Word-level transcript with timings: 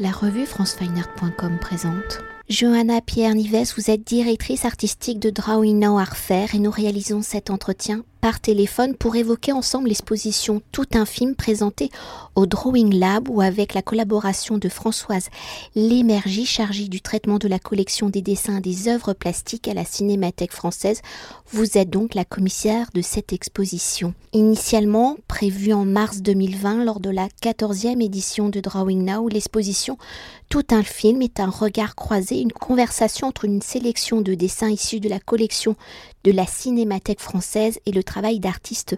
La 0.00 0.12
revue 0.12 0.46
francefineart.com 0.46 1.58
présente. 1.58 2.20
Johanna 2.48 3.00
Pierre 3.00 3.34
Nives, 3.34 3.72
vous 3.76 3.90
êtes 3.90 4.06
directrice 4.06 4.64
artistique 4.64 5.18
de 5.18 5.28
Drawing 5.28 5.80
Now 5.80 5.98
Arfer 5.98 6.46
et 6.54 6.60
nous 6.60 6.70
réalisons 6.70 7.20
cet 7.20 7.50
entretien 7.50 8.04
par 8.20 8.40
téléphone 8.40 8.94
pour 8.94 9.16
évoquer 9.16 9.52
ensemble 9.52 9.88
l'exposition 9.88 10.62
Tout 10.72 10.86
un 10.94 11.04
film 11.04 11.34
présenté 11.34 11.90
au 12.34 12.46
Drawing 12.46 12.98
Lab 12.98 13.28
ou 13.28 13.40
avec 13.40 13.74
la 13.74 13.82
collaboration 13.82 14.58
de 14.58 14.68
Françoise 14.68 15.28
Lémergie 15.74 16.46
chargée 16.46 16.88
du 16.88 17.00
traitement 17.00 17.38
de 17.38 17.48
la 17.48 17.58
collection 17.58 18.08
des 18.08 18.22
dessins 18.22 18.60
des 18.60 18.88
œuvres 18.88 19.12
plastiques 19.12 19.68
à 19.68 19.74
la 19.74 19.84
Cinémathèque 19.84 20.52
française. 20.52 21.02
Vous 21.50 21.78
êtes 21.78 21.90
donc 21.90 22.14
la 22.14 22.24
commissaire 22.24 22.88
de 22.94 23.02
cette 23.02 23.32
exposition. 23.32 24.14
Initialement 24.32 25.16
prévue 25.26 25.72
en 25.72 25.84
mars 25.84 26.20
2020 26.20 26.84
lors 26.84 27.00
de 27.00 27.10
la 27.10 27.28
14e 27.42 28.02
édition 28.02 28.48
de 28.48 28.60
Drawing 28.60 29.04
Now, 29.04 29.28
l'exposition 29.28 29.96
Tout 30.48 30.66
un 30.70 30.82
film 30.82 31.22
est 31.22 31.40
un 31.40 31.48
regard 31.48 31.94
croisé, 31.94 32.40
une 32.40 32.52
conversation 32.52 33.28
entre 33.28 33.44
une 33.44 33.62
sélection 33.62 34.20
de 34.20 34.34
dessins 34.34 34.70
issus 34.70 35.00
de 35.00 35.08
la 35.08 35.20
collection 35.20 35.76
de 36.28 36.32
la 36.34 36.46
Cinémathèque 36.46 37.22
française 37.22 37.80
et 37.86 37.90
le 37.90 38.04
travail 38.04 38.38
d'artistes 38.38 38.96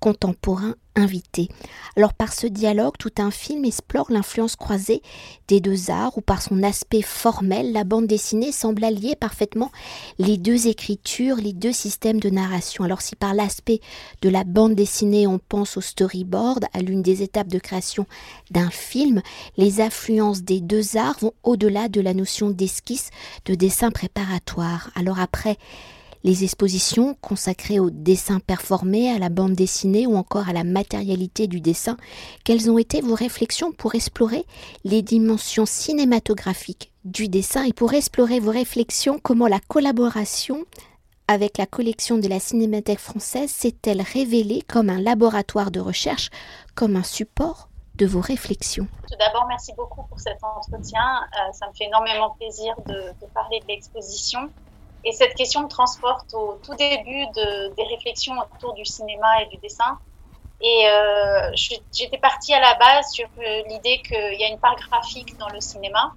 contemporains 0.00 0.74
invités. 0.96 1.48
Alors 1.96 2.12
par 2.12 2.32
ce 2.32 2.48
dialogue, 2.48 2.94
tout 2.98 3.12
un 3.18 3.30
film 3.30 3.64
explore 3.64 4.10
l'influence 4.10 4.56
croisée 4.56 5.00
des 5.46 5.60
deux 5.60 5.92
arts 5.92 6.18
ou 6.18 6.22
par 6.22 6.42
son 6.42 6.60
aspect 6.64 7.02
formel, 7.02 7.72
la 7.72 7.84
bande 7.84 8.08
dessinée 8.08 8.50
semble 8.50 8.82
allier 8.82 9.14
parfaitement 9.14 9.70
les 10.18 10.38
deux 10.38 10.66
écritures, 10.66 11.36
les 11.36 11.52
deux 11.52 11.72
systèmes 11.72 12.18
de 12.18 12.30
narration. 12.30 12.82
Alors 12.82 13.00
si 13.00 13.14
par 13.14 13.32
l'aspect 13.32 13.80
de 14.20 14.28
la 14.28 14.42
bande 14.42 14.74
dessinée 14.74 15.28
on 15.28 15.38
pense 15.38 15.76
au 15.76 15.80
storyboard, 15.80 16.64
à 16.72 16.80
l'une 16.80 17.02
des 17.02 17.22
étapes 17.22 17.46
de 17.46 17.60
création 17.60 18.06
d'un 18.50 18.70
film, 18.70 19.22
les 19.56 19.80
influences 19.80 20.42
des 20.42 20.60
deux 20.60 20.96
arts 20.96 21.20
vont 21.20 21.34
au-delà 21.44 21.88
de 21.88 22.00
la 22.00 22.12
notion 22.12 22.50
d'esquisse, 22.50 23.10
de 23.44 23.54
dessin 23.54 23.92
préparatoire. 23.92 24.90
Alors 24.96 25.20
après 25.20 25.58
les 26.24 26.44
expositions 26.44 27.16
consacrées 27.20 27.80
au 27.80 27.90
dessin 27.90 28.40
performé, 28.40 29.10
à 29.10 29.18
la 29.18 29.28
bande 29.28 29.54
dessinée 29.54 30.06
ou 30.06 30.16
encore 30.16 30.48
à 30.48 30.52
la 30.52 30.64
matérialité 30.64 31.46
du 31.46 31.60
dessin, 31.60 31.96
quelles 32.44 32.70
ont 32.70 32.78
été 32.78 33.00
vos 33.00 33.14
réflexions 33.14 33.72
pour 33.72 33.94
explorer 33.94 34.44
les 34.84 35.02
dimensions 35.02 35.66
cinématographiques 35.66 36.92
du 37.04 37.28
dessin 37.28 37.64
et 37.64 37.72
pour 37.72 37.94
explorer 37.94 38.40
vos 38.40 38.52
réflexions 38.52 39.18
comment 39.20 39.48
la 39.48 39.60
collaboration 39.60 40.64
avec 41.28 41.58
la 41.58 41.66
collection 41.66 42.18
de 42.18 42.28
la 42.28 42.40
Cinémathèque 42.40 42.98
française 42.98 43.50
s'est-elle 43.50 44.02
révélée 44.02 44.62
comme 44.62 44.90
un 44.90 45.00
laboratoire 45.00 45.70
de 45.70 45.80
recherche, 45.80 46.30
comme 46.74 46.96
un 46.96 47.02
support 47.02 47.68
de 47.94 48.06
vos 48.06 48.20
réflexions? 48.20 48.86
Tout 49.08 49.16
d'abord, 49.18 49.46
merci 49.48 49.72
beaucoup 49.76 50.02
pour 50.08 50.20
cet 50.20 50.38
entretien. 50.42 51.00
Euh, 51.02 51.52
ça 51.52 51.68
me 51.68 51.72
fait 51.74 51.84
énormément 51.84 52.30
plaisir 52.38 52.74
de, 52.86 52.92
de 52.92 53.26
parler 53.32 53.60
de 53.60 53.66
l'exposition. 53.68 54.50
Et 55.04 55.12
cette 55.12 55.34
question 55.34 55.62
me 55.62 55.68
transporte 55.68 56.32
au 56.34 56.58
tout 56.62 56.74
début 56.74 57.26
de, 57.34 57.74
des 57.74 57.82
réflexions 57.84 58.34
autour 58.54 58.74
du 58.74 58.84
cinéma 58.84 59.42
et 59.42 59.46
du 59.46 59.56
dessin. 59.56 59.98
Et 60.60 60.88
euh, 60.88 61.50
j'étais 61.92 62.18
partie 62.18 62.54
à 62.54 62.60
la 62.60 62.74
base 62.74 63.10
sur 63.10 63.26
euh, 63.38 63.62
l'idée 63.68 64.00
qu'il 64.02 64.40
y 64.40 64.44
a 64.44 64.48
une 64.48 64.60
part 64.60 64.76
graphique 64.76 65.36
dans 65.38 65.48
le 65.48 65.60
cinéma, 65.60 66.12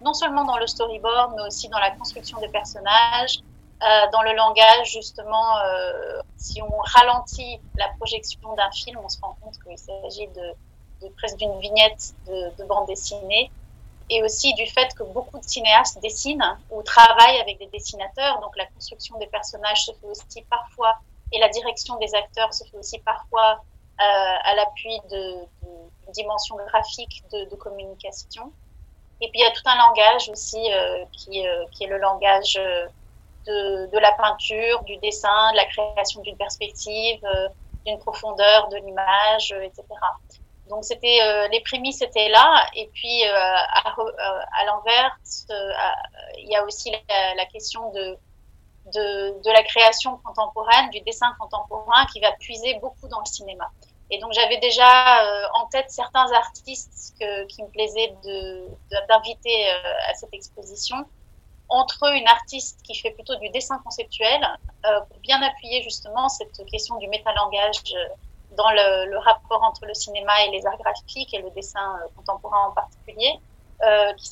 non 0.00 0.14
seulement 0.14 0.44
dans 0.44 0.56
le 0.56 0.66
storyboard, 0.66 1.34
mais 1.36 1.42
aussi 1.42 1.68
dans 1.68 1.78
la 1.78 1.90
construction 1.90 2.40
des 2.40 2.48
personnages, 2.48 3.40
euh, 3.82 3.86
dans 4.10 4.22
le 4.22 4.32
langage, 4.34 4.90
justement. 4.90 5.58
Euh, 5.58 6.20
si 6.38 6.62
on 6.62 6.78
ralentit 6.78 7.60
la 7.76 7.88
projection 7.98 8.54
d'un 8.54 8.70
film, 8.70 8.98
on 9.04 9.08
se 9.10 9.20
rend 9.20 9.36
compte 9.42 9.56
qu'il 9.62 9.76
s'agit 9.76 10.28
de, 10.28 10.54
de, 11.02 11.12
presque 11.18 11.36
d'une 11.36 11.58
vignette 11.60 12.14
de, 12.26 12.56
de 12.56 12.64
bande 12.64 12.86
dessinée 12.86 13.50
et 14.10 14.22
aussi 14.24 14.52
du 14.54 14.66
fait 14.66 14.92
que 14.94 15.04
beaucoup 15.04 15.38
de 15.38 15.44
cinéastes 15.44 16.00
dessinent 16.02 16.58
ou 16.70 16.82
travaillent 16.82 17.40
avec 17.40 17.58
des 17.58 17.66
dessinateurs. 17.66 18.40
Donc 18.40 18.56
la 18.56 18.66
construction 18.66 19.16
des 19.18 19.28
personnages 19.28 19.84
se 19.84 19.92
fait 19.92 20.06
aussi 20.06 20.42
parfois, 20.50 20.98
et 21.32 21.38
la 21.38 21.48
direction 21.48 21.96
des 21.98 22.12
acteurs 22.14 22.52
se 22.52 22.64
fait 22.64 22.76
aussi 22.76 22.98
parfois 22.98 23.52
euh, 24.00 24.02
à 24.02 24.54
l'appui 24.56 25.00
d'une 25.08 25.46
de, 26.06 26.12
dimension 26.12 26.56
graphique 26.66 27.22
de, 27.32 27.44
de, 27.48 27.54
communication. 27.54 28.52
Et 29.20 29.28
puis 29.28 29.40
il 29.40 29.42
y 29.42 29.46
a 29.46 29.52
tout 29.52 29.62
un 29.66 29.76
langage 29.76 30.28
aussi 30.28 30.72
euh, 30.72 31.04
qui, 31.12 31.46
euh, 31.46 31.66
qui, 31.70 31.84
est 31.84 31.86
le 31.86 31.98
langage 31.98 32.54
de, 33.46 33.86
de, 33.86 33.98
la 33.98 34.10
peinture, 34.12 34.82
du 34.82 34.96
dessin, 34.96 35.52
de 35.52 35.56
la 35.56 35.66
création 35.66 36.20
d'une 36.22 36.36
perspective, 36.36 37.20
d'une 37.86 37.98
profondeur 38.00 38.68
de 38.70 38.76
l'image, 38.78 39.52
etc. 39.62 39.84
Donc 40.70 40.84
c'était 40.84 41.18
euh, 41.20 41.48
les 41.48 41.60
prémices 41.60 42.00
étaient 42.00 42.28
là 42.28 42.64
et 42.74 42.88
puis 42.94 43.24
euh, 43.24 43.34
à, 43.34 43.94
euh, 43.98 44.40
à 44.56 44.64
l'inverse 44.64 45.46
il 46.38 46.48
y 46.48 46.56
a 46.56 46.64
aussi 46.64 46.92
la, 47.36 47.44
question 47.46 47.90
de, 47.92 48.16
de, 48.94 49.50
la 49.50 49.62
création 49.64 50.16
contemporaine, 50.18 50.88
du 50.90 51.00
dessin 51.00 51.34
contemporain 51.38 52.06
qui 52.12 52.20
va 52.20 52.32
puiser 52.32 52.74
beaucoup 52.80 53.08
dans 53.08 53.18
le 53.18 53.26
cinéma. 53.26 53.70
Et 54.10 54.18
donc 54.18 54.32
j'avais 54.32 54.58
déjà 54.58 55.50
en 55.54 55.66
tête 55.66 55.90
certains 55.90 56.32
artistes 56.32 57.14
que, 57.20 57.46
qui 57.46 57.62
me 57.62 57.68
plaisaient 57.68 58.14
d'inviter 59.08 59.70
à 60.08 60.14
cette 60.14 60.32
exposition. 60.32 60.96
Entre 61.68 62.06
eux, 62.06 62.16
une 62.16 62.26
artiste 62.26 62.80
qui 62.82 62.94
fait 62.94 63.10
plutôt 63.10 63.36
du 63.36 63.48
dessin 63.50 63.78
conceptuel 63.84 64.40
pour 64.82 65.18
bien 65.18 65.42
appuyer 65.42 65.82
justement 65.82 66.28
cette 66.28 66.64
question 66.66 66.96
du 66.96 67.08
métalangage 67.08 67.94
dans 68.60 68.70
le, 68.70 69.18
rapport 69.18 69.62
entre 69.62 69.86
le 69.86 69.94
cinéma 69.94 70.32
et 70.44 70.50
les 70.50 70.66
arts 70.66 70.78
graphiques 70.78 71.32
et 71.34 71.42
le 71.42 71.50
dessin 71.50 71.98
euh, 72.02 72.08
contemporain 72.16 72.68
en 72.68 72.72
particulier. 72.72 73.40
Euh, 73.82 74.12
qui, 74.12 74.30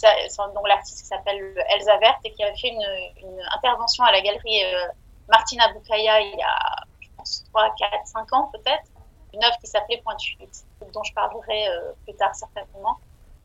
donc 0.54 0.68
l'artiste 0.68 1.00
qui 1.00 1.06
s'appelle 1.06 1.54
Elsa 1.74 1.96
Vert 1.96 2.18
et 2.22 2.32
qui 2.32 2.44
a 2.44 2.54
fait 2.54 2.68
une, 2.68 3.40
intervention 3.54 4.04
à 4.04 4.12
la 4.12 4.20
galerie 4.20 4.62
euh, 4.62 4.88
Martina 5.26 5.72
Boukaya 5.72 6.20
il 6.20 6.38
y 6.38 6.42
a, 6.42 6.84
je 7.00 7.08
pense, 7.16 7.44
3, 7.54 7.74
4, 7.78 8.06
5 8.06 8.32
ans 8.34 8.50
peut-être, 8.52 8.84
une 9.32 9.42
œuvre 9.42 9.56
qui 9.58 9.66
s'appelait 9.66 10.02
Point 10.04 10.16
8, 10.38 10.66
dont 10.92 11.02
je 11.02 11.14
parlerai 11.14 11.66
euh, 11.68 11.92
plus 12.04 12.14
tard 12.16 12.34
certainement. 12.34 12.98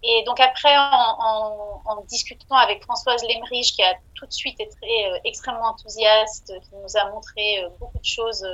Et 0.03 0.23
donc 0.25 0.41
après, 0.41 0.75
en, 0.77 2.01
discutant 2.09 2.55
avec 2.55 2.83
Françoise 2.83 3.23
Lemrich, 3.23 3.73
qui 3.73 3.83
a 3.83 3.93
tout 4.15 4.25
de 4.25 4.33
suite 4.33 4.59
été 4.59 5.13
extrêmement 5.23 5.67
enthousiaste, 5.67 6.51
qui 6.63 6.75
nous 6.75 6.97
a 6.97 7.09
montré 7.11 7.65
beaucoup 7.79 7.97
de 7.97 8.03
choses 8.03 8.45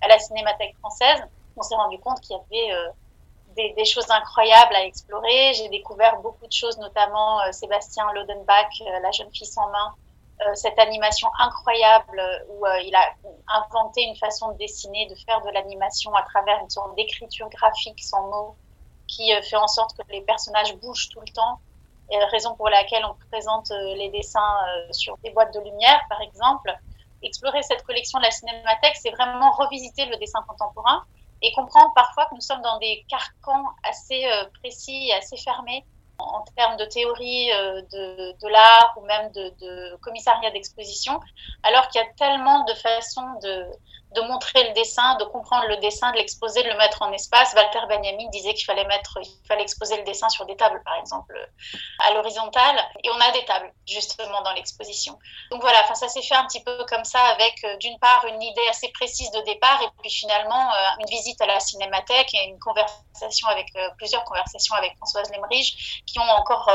à 0.00 0.08
la 0.08 0.18
Cinémathèque 0.18 0.76
française, 0.78 1.22
on 1.58 1.62
s'est 1.62 1.74
rendu 1.74 1.98
compte 1.98 2.20
qu'il 2.20 2.36
y 2.36 2.38
avait 2.38 2.72
euh, 2.74 3.72
des, 3.76 3.84
choses 3.84 4.08
incroyables 4.10 4.74
à 4.74 4.84
explorer. 4.84 5.52
J'ai 5.54 5.68
découvert 5.68 6.20
beaucoup 6.20 6.46
de 6.46 6.52
choses, 6.52 6.78
notamment 6.78 7.40
euh, 7.40 7.52
Sébastien 7.52 8.04
Lodenbach, 8.12 8.80
euh, 8.80 9.00
La 9.00 9.10
jeune 9.10 9.30
fille 9.32 9.46
sans 9.46 9.68
main, 9.70 9.94
cette 10.54 10.78
animation 10.78 11.28
incroyable 11.40 12.22
où 12.48 12.64
il 12.84 12.94
a 12.94 13.12
inventé 13.48 14.02
une 14.02 14.14
façon 14.14 14.52
de 14.52 14.58
dessiner, 14.58 15.06
de 15.06 15.16
faire 15.16 15.42
de 15.42 15.50
l'animation 15.50 16.14
à 16.14 16.22
travers 16.22 16.60
une 16.60 16.70
sorte 16.70 16.94
d'écriture 16.94 17.48
graphique 17.48 18.00
sans 18.00 18.22
mots 18.28 18.54
qui 19.08 19.32
fait 19.42 19.56
en 19.56 19.66
sorte 19.66 19.96
que 19.96 20.02
les 20.12 20.20
personnages 20.20 20.76
bougent 20.76 21.08
tout 21.08 21.18
le 21.18 21.32
temps. 21.32 21.58
Raison 22.30 22.54
pour 22.54 22.68
laquelle 22.68 23.04
on 23.04 23.16
présente 23.32 23.70
les 23.96 24.10
dessins 24.10 24.60
sur 24.92 25.16
des 25.24 25.30
boîtes 25.30 25.52
de 25.52 25.58
lumière, 25.58 26.00
par 26.08 26.20
exemple. 26.20 26.72
Explorer 27.20 27.64
cette 27.64 27.82
collection 27.82 28.20
de 28.20 28.24
la 28.24 28.30
Cinémathèque, 28.30 28.94
c'est 28.94 29.10
vraiment 29.10 29.50
revisiter 29.50 30.06
le 30.06 30.18
dessin 30.18 30.40
contemporain 30.46 31.04
et 31.42 31.52
comprendre 31.52 31.92
parfois 31.94 32.26
que 32.26 32.34
nous 32.34 32.40
sommes 32.40 32.62
dans 32.62 32.78
des 32.78 33.04
carcans 33.08 33.66
assez 33.84 34.26
euh, 34.26 34.44
précis 34.60 35.08
et 35.08 35.14
assez 35.14 35.36
fermés 35.36 35.84
en, 36.18 36.44
termes 36.56 36.76
de 36.76 36.84
théorie 36.84 37.50
euh, 37.52 37.82
de, 37.92 38.48
l'art 38.48 38.94
ou 39.00 39.06
même 39.06 39.30
de 39.32 39.96
commissariat 39.98 40.50
d'exposition, 40.50 41.20
alors 41.62 41.88
qu'il 41.88 42.00
y 42.00 42.04
a 42.04 42.08
tellement 42.16 42.64
de 42.64 42.74
façons 42.74 43.38
de, 43.42 43.66
de 44.14 44.20
montrer 44.22 44.68
le 44.68 44.74
dessin, 44.74 45.16
de 45.16 45.24
comprendre 45.24 45.66
le 45.68 45.76
dessin, 45.78 46.10
de 46.12 46.16
l'exposer, 46.16 46.62
de 46.62 46.68
le 46.68 46.76
mettre 46.76 47.02
en 47.02 47.12
espace. 47.12 47.52
Walter 47.54 47.80
Benjamin 47.88 48.28
disait 48.30 48.54
qu'il 48.54 48.64
fallait 48.64 48.86
mettre, 48.86 49.18
il 49.22 49.46
fallait 49.46 49.62
exposer 49.62 49.96
le 49.96 50.04
dessin 50.04 50.28
sur 50.28 50.46
des 50.46 50.56
tables, 50.56 50.80
par 50.84 50.96
exemple, 50.96 51.34
à 52.00 52.12
l'horizontale. 52.14 52.78
Et 53.04 53.10
on 53.10 53.20
a 53.20 53.30
des 53.32 53.44
tables, 53.44 53.72
justement, 53.86 54.42
dans 54.42 54.52
l'exposition. 54.52 55.18
Donc 55.50 55.60
voilà, 55.60 55.84
ça 55.94 56.08
s'est 56.08 56.22
fait 56.22 56.34
un 56.34 56.46
petit 56.46 56.62
peu 56.62 56.84
comme 56.86 57.04
ça 57.04 57.20
avec, 57.20 57.62
euh, 57.64 57.76
d'une 57.78 57.98
part, 57.98 58.24
une 58.26 58.42
idée 58.42 58.66
assez 58.70 58.88
précise 58.92 59.30
de 59.32 59.40
départ 59.40 59.80
et 59.82 59.88
puis 60.00 60.10
finalement, 60.10 60.72
euh, 60.72 61.00
une 61.00 61.08
visite 61.08 61.40
à 61.40 61.46
la 61.46 61.60
cinémathèque 61.60 62.32
et 62.34 62.44
une 62.44 62.58
conversation 62.58 63.48
avec, 63.48 63.68
euh, 63.76 63.88
plusieurs 63.98 64.24
conversations 64.24 64.74
avec 64.74 64.96
Françoise 64.96 65.30
Lemrich 65.32 66.02
qui 66.06 66.18
ont 66.18 66.30
encore 66.30 66.70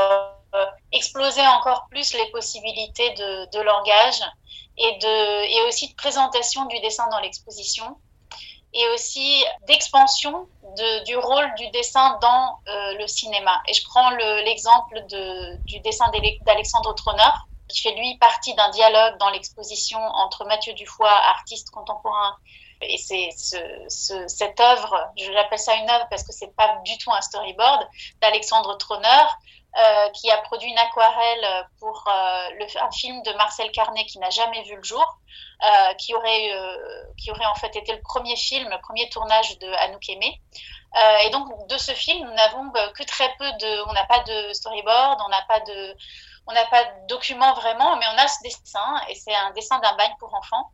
explosé 0.92 1.44
encore 1.48 1.86
plus 1.90 2.14
les 2.14 2.30
possibilités 2.30 3.10
de 3.14 3.60
langage 3.60 4.22
et, 4.76 4.98
de, 4.98 5.44
et 5.44 5.68
aussi 5.68 5.88
de 5.88 5.94
présentation 5.94 6.64
du 6.66 6.78
dessin 6.80 7.08
dans 7.10 7.20
l'exposition 7.20 7.96
et 8.72 8.88
aussi 8.88 9.44
d'expansion 9.68 10.48
de, 10.76 11.04
du 11.04 11.16
rôle 11.16 11.54
du 11.54 11.68
dessin 11.70 12.18
dans 12.20 12.58
euh, 12.68 12.94
le 12.98 13.06
cinéma. 13.06 13.62
Et 13.68 13.72
je 13.72 13.84
prends 13.84 14.10
l'exemple 14.10 15.00
le, 15.12 15.56
du 15.64 15.78
dessin 15.80 16.06
d'Alexandre 16.44 16.92
Troner, 16.94 17.22
qui 17.68 17.82
fait 17.82 17.94
lui 17.94 18.18
partie 18.18 18.52
d'un 18.54 18.70
dialogue 18.70 19.16
dans 19.18 19.30
l'exposition 19.30 20.00
entre 20.00 20.44
Mathieu 20.44 20.72
Dufoy, 20.74 21.08
artiste 21.08 21.70
contemporain, 21.70 22.36
et 22.80 22.98
c'est 22.98 23.30
ce, 23.36 23.56
ce, 23.88 24.26
cette 24.28 24.58
œuvre, 24.60 25.08
je 25.16 25.30
l'appelle 25.30 25.58
ça 25.58 25.74
une 25.76 25.88
œuvre 25.88 26.06
parce 26.10 26.24
que 26.24 26.32
c'est 26.32 26.54
pas 26.54 26.76
du 26.84 26.98
tout 26.98 27.12
un 27.12 27.20
storyboard, 27.20 27.88
d'Alexandre 28.20 28.76
Troner, 29.74 30.10
qui 30.12 30.30
a 30.30 30.38
produit 30.38 30.70
une 30.70 30.78
aquarelle 30.78 31.66
pour 31.80 32.04
le, 32.06 32.82
un 32.82 32.90
film 32.92 33.22
de 33.22 33.32
Marcel 33.32 33.70
Carnet 33.72 34.06
qui 34.06 34.18
n'a 34.18 34.30
jamais 34.30 34.62
vu 34.62 34.76
le 34.76 34.82
jour, 34.82 35.18
qui, 35.98 36.14
aurait, 36.14 36.50
qui 37.18 37.30
aurait 37.30 37.46
en 37.46 37.54
fait 37.54 37.74
été 37.76 37.92
le 37.92 38.00
premier 38.02 38.36
film, 38.36 38.68
le 38.68 38.80
premier 38.80 39.08
tournage 39.08 39.58
de 39.58 39.66
Anouk 39.66 40.08
Aimé. 40.08 40.40
et 41.24 41.30
donc, 41.30 41.48
de 41.68 41.78
ce 41.78 41.92
film, 41.92 42.26
nous 42.26 42.34
n'avons 42.34 42.70
que 42.70 43.02
très 43.04 43.28
peu 43.38 43.50
de. 43.52 43.88
On 43.88 43.92
n'a 43.92 44.04
pas 44.04 44.20
de 44.20 44.52
storyboard, 44.52 45.20
on 45.24 45.28
n'a 45.28 45.42
pas 45.42 45.60
de 45.60 45.96
on 46.46 46.52
n'a 46.52 46.64
pas 46.66 46.84
de 46.84 47.06
document 47.08 47.54
vraiment, 47.54 47.96
mais 47.96 48.04
on 48.14 48.18
a 48.18 48.28
ce 48.28 48.42
dessin, 48.42 49.00
et 49.08 49.14
c'est 49.14 49.34
un 49.34 49.50
dessin 49.52 49.78
d'un 49.78 49.94
bagne 49.96 50.14
pour 50.18 50.34
enfants. 50.34 50.70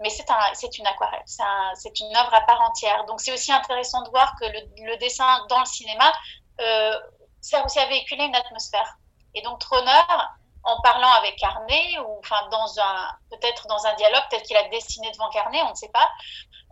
Mais 0.00 0.10
c'est 0.10 0.28
un, 0.28 0.36
une 0.76 0.86
aquarelle, 0.86 1.22
c'est 1.26 2.00
une 2.00 2.16
œuvre 2.16 2.34
à 2.34 2.40
part 2.42 2.60
entière. 2.62 3.04
Donc 3.06 3.20
c'est 3.20 3.32
aussi 3.32 3.52
intéressant 3.52 4.02
de 4.02 4.10
voir 4.10 4.34
que 4.40 4.44
le, 4.46 4.96
dessin 4.96 5.46
dans 5.48 5.60
le 5.60 5.66
cinéma 5.66 6.12
euh, 6.60 6.98
sert 7.44 7.64
aussi 7.64 7.78
à 7.78 7.86
véhiculer 7.86 8.24
une 8.24 8.34
atmosphère. 8.34 8.96
Et 9.34 9.42
donc 9.42 9.58
Troner, 9.60 9.90
en 10.64 10.80
parlant 10.80 11.12
avec 11.12 11.36
Carnet, 11.36 11.98
ou 11.98 12.18
enfin 12.18 12.48
dans 12.50 12.80
un 12.80 13.08
peut-être 13.30 13.66
dans 13.66 13.84
un 13.86 13.94
dialogue, 13.94 14.22
peut-être 14.30 14.44
qu'il 14.44 14.56
a 14.56 14.68
dessiné 14.68 15.10
devant 15.12 15.28
Carnet, 15.30 15.62
on 15.62 15.70
ne 15.70 15.74
sait 15.74 15.90
pas. 15.90 16.08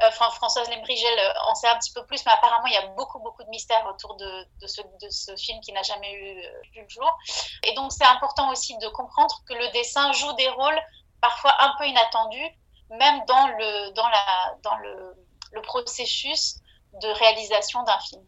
Euh, 0.03 0.09
enfin, 0.09 0.31
Françoise 0.31 0.71
Lembrigel 0.71 1.19
euh, 1.19 1.33
en 1.49 1.55
sait 1.55 1.69
un 1.69 1.79
petit 1.79 1.93
peu 1.93 2.05
plus, 2.07 2.25
mais 2.25 2.33
apparemment 2.33 2.67
il 2.67 2.73
y 2.73 2.77
a 2.77 2.87
beaucoup 2.87 3.19
beaucoup 3.19 3.45
de 3.45 3.51
mystères 3.51 3.87
autour 3.87 4.17
de, 4.17 4.47
ce, 4.67 5.37
film 5.37 5.61
qui 5.61 5.73
n'a 5.73 5.83
jamais 5.83 6.13
eu, 6.13 6.43
euh, 6.43 6.83
le 6.83 6.89
jour. 6.89 7.19
Et 7.65 7.75
donc 7.75 7.93
c'est 7.93 8.07
important 8.07 8.51
aussi 8.51 8.77
de 8.79 8.89
comprendre 8.89 9.43
que 9.47 9.55
le 9.55 9.69
dessin 9.73 10.11
joue 10.13 10.33
des 10.35 10.49
rôles 10.49 10.81
parfois 11.21 11.55
un 11.61 11.75
peu 11.79 11.87
inattendus, 11.87 12.51
même 12.91 13.23
dans 13.27 13.47
le 13.49 13.91
dans 13.91 14.09
la 14.09 14.55
dans 14.63 14.77
le 14.77 15.63
processus 15.63 16.57
de 16.95 17.09
réalisation 17.09 17.83
d'un 17.83 17.99
film. 18.01 18.25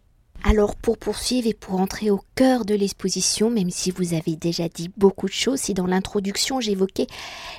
Alors 0.46 0.76
pour 0.76 0.98
poursuivre 0.98 1.48
et 1.48 1.54
pour 1.54 1.80
entrer 1.80 2.10
au 2.10 2.20
cœur 2.34 2.66
de 2.66 2.74
l'exposition, 2.74 3.48
même 3.48 3.70
si 3.70 3.90
vous 3.90 4.12
avez 4.12 4.36
déjà 4.36 4.68
dit 4.68 4.90
beaucoup 4.98 5.26
de 5.26 5.32
choses, 5.32 5.60
si 5.60 5.72
dans 5.72 5.86
l'introduction 5.86 6.60
j'évoquais 6.60 7.06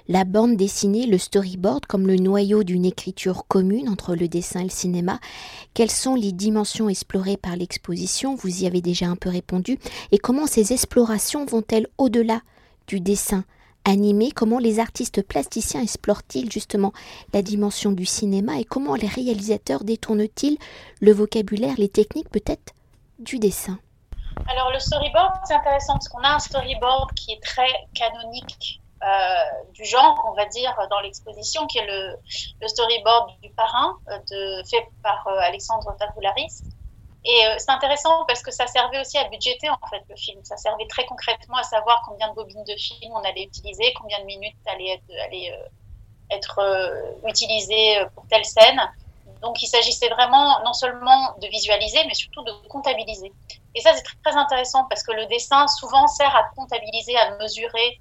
la 0.08 0.24
bande 0.24 0.56
dessinée, 0.56 1.08
le 1.08 1.18
storyboard 1.18 1.88
comme 1.88 2.06
le 2.06 2.18
noyau 2.18 2.64
d'une 2.64 2.86
écriture 2.86 3.48
commune 3.48 3.90
entre 3.90 4.16
le 4.16 4.28
dessin 4.28 4.60
et 4.60 4.66
le 4.66 4.70
cinéma, 4.70 5.20
quelles 5.74 5.90
sont 5.90 6.14
les 6.14 6.32
dimensions 6.32 6.88
explorées 6.88 7.38
par 7.38 7.56
l'exposition? 7.56 8.36
Vous 8.36 8.62
y 8.62 8.68
avez 8.68 8.82
déjà 8.82 9.08
un 9.08 9.16
peu 9.16 9.30
répondu. 9.30 9.80
Et 10.12 10.20
comment 10.20 10.46
ces 10.46 10.72
explorations 10.72 11.44
vont-elles 11.44 11.88
au-delà 11.98 12.42
du 12.86 13.00
dessin? 13.00 13.46
Animé 13.86 14.32
Comment 14.32 14.60
les 14.60 14.80
artistes 14.80 15.22
plasticiens 15.22 15.82
explorent-ils 15.82 16.52
justement 16.52 16.92
la 17.34 17.42
dimension 17.42 17.92
du 17.92 18.06
cinéma 18.06 18.60
et 18.60 18.66
comment 18.66 18.96
les 18.96 19.08
réalisateurs 19.08 19.84
détournent-ils 19.84 20.58
le 21.00 21.12
vocabulaire, 21.14 21.76
les 21.78 21.90
techniques 21.90 22.30
peut-être 22.30 22.74
du 23.20 23.40
dessin? 23.40 23.80
Alors 24.48 24.72
le 24.72 24.80
storyboard, 24.80 25.34
c'est 25.46 25.56
intéressant 25.56 25.94
parce 25.94 26.10
qu'on 26.10 26.22
a 26.22 26.36
un 26.36 26.40
storyboard 26.40 27.14
qui 27.14 27.32
est 27.32 27.42
très 27.42 27.70
canonique 27.94 28.82
euh, 29.04 29.72
du 29.74 29.86
genre, 29.86 30.26
on 30.32 30.36
va 30.36 30.46
dire, 30.46 30.76
dans 30.90 31.00
l'exposition, 31.02 31.68
qui 31.68 31.78
est 31.78 31.86
le, 31.86 32.68
storyboard 32.68 33.30
du 33.42 33.50
parrain, 33.52 33.98
euh, 34.10 34.64
fait 34.70 34.88
par 35.04 35.28
euh, 35.28 35.38
Alexandre 35.42 35.96
Taboularis. 36.00 36.64
Et 37.28 37.42
c'est 37.58 37.72
intéressant 37.72 38.24
parce 38.28 38.44
que 38.44 38.52
ça 38.52 38.68
servait 38.68 39.00
aussi 39.00 39.18
à 39.18 39.24
budgéter 39.30 39.70
en 39.70 39.88
fait 39.90 40.04
le 40.10 40.16
film. 40.16 40.40
Ça 40.44 40.58
servait 40.58 40.88
très 40.88 41.06
concrètement 41.06 41.58
à 41.58 41.64
savoir 41.64 42.04
combien 42.08 42.30
de 42.30 42.36
bobines 42.36 42.64
de 42.64 42.76
film 42.76 43.14
on 43.14 43.24
allait 43.24 43.44
utiliser, 43.44 43.94
combien 44.00 44.20
de 44.20 44.26
minutes 44.26 44.56
allaient 44.68 44.92
être, 44.92 45.24
allait, 45.26 45.52
être 46.30 46.62
utilisées 47.26 48.06
pour 48.14 48.28
telle 48.28 48.46
scène. 48.46 48.80
Donc 49.42 49.62
il 49.62 49.68
s'agissait 49.68 50.10
vraiment 50.10 50.60
non 50.64 50.74
seulement 50.74 51.36
de 51.42 51.48
visualiser, 51.48 52.00
mais 52.06 52.14
surtout 52.14 52.44
de 52.44 52.52
comptabiliser. 52.68 53.32
Et 53.76 53.82
ça, 53.82 53.92
c'est 53.94 54.04
très 54.24 54.36
intéressant 54.36 54.86
parce 54.90 55.04
que 55.04 55.12
le 55.12 55.26
dessin 55.28 55.68
souvent 55.68 56.08
sert 56.08 56.34
à 56.36 56.44
comptabiliser, 56.56 57.16
à 57.18 57.38
mesurer. 57.38 58.00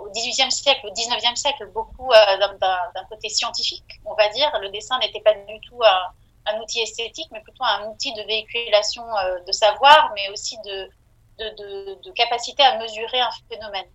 Au 0.00 0.08
XVIIIe 0.10 0.50
siècle, 0.50 0.86
au 0.86 0.92
XIXe 0.92 1.38
siècle, 1.38 1.66
beaucoup 1.74 2.10
euh, 2.10 2.36
d'un 2.38 3.04
côté 3.10 3.28
scientifique, 3.28 4.00
on 4.06 4.14
va 4.14 4.30
dire. 4.30 4.50
Le 4.62 4.70
dessin 4.70 4.98
n'était 5.00 5.20
pas 5.20 5.34
du 5.34 5.60
tout 5.60 5.82
un, 6.46 6.60
outil 6.60 6.80
esthétique, 6.80 7.28
mais 7.32 7.40
plutôt 7.40 7.64
un 7.64 7.88
outil 7.88 8.12
de 8.14 8.22
véhiculation 8.22 9.04
euh, 9.16 9.40
de 9.46 9.52
savoir, 9.52 10.12
mais 10.14 10.28
aussi 10.30 10.56
de, 10.64 10.88
de, 11.38 12.10
capacité 12.12 12.62
à 12.62 12.78
mesurer 12.78 13.20
un 13.20 13.30
phénomène. 13.48 13.86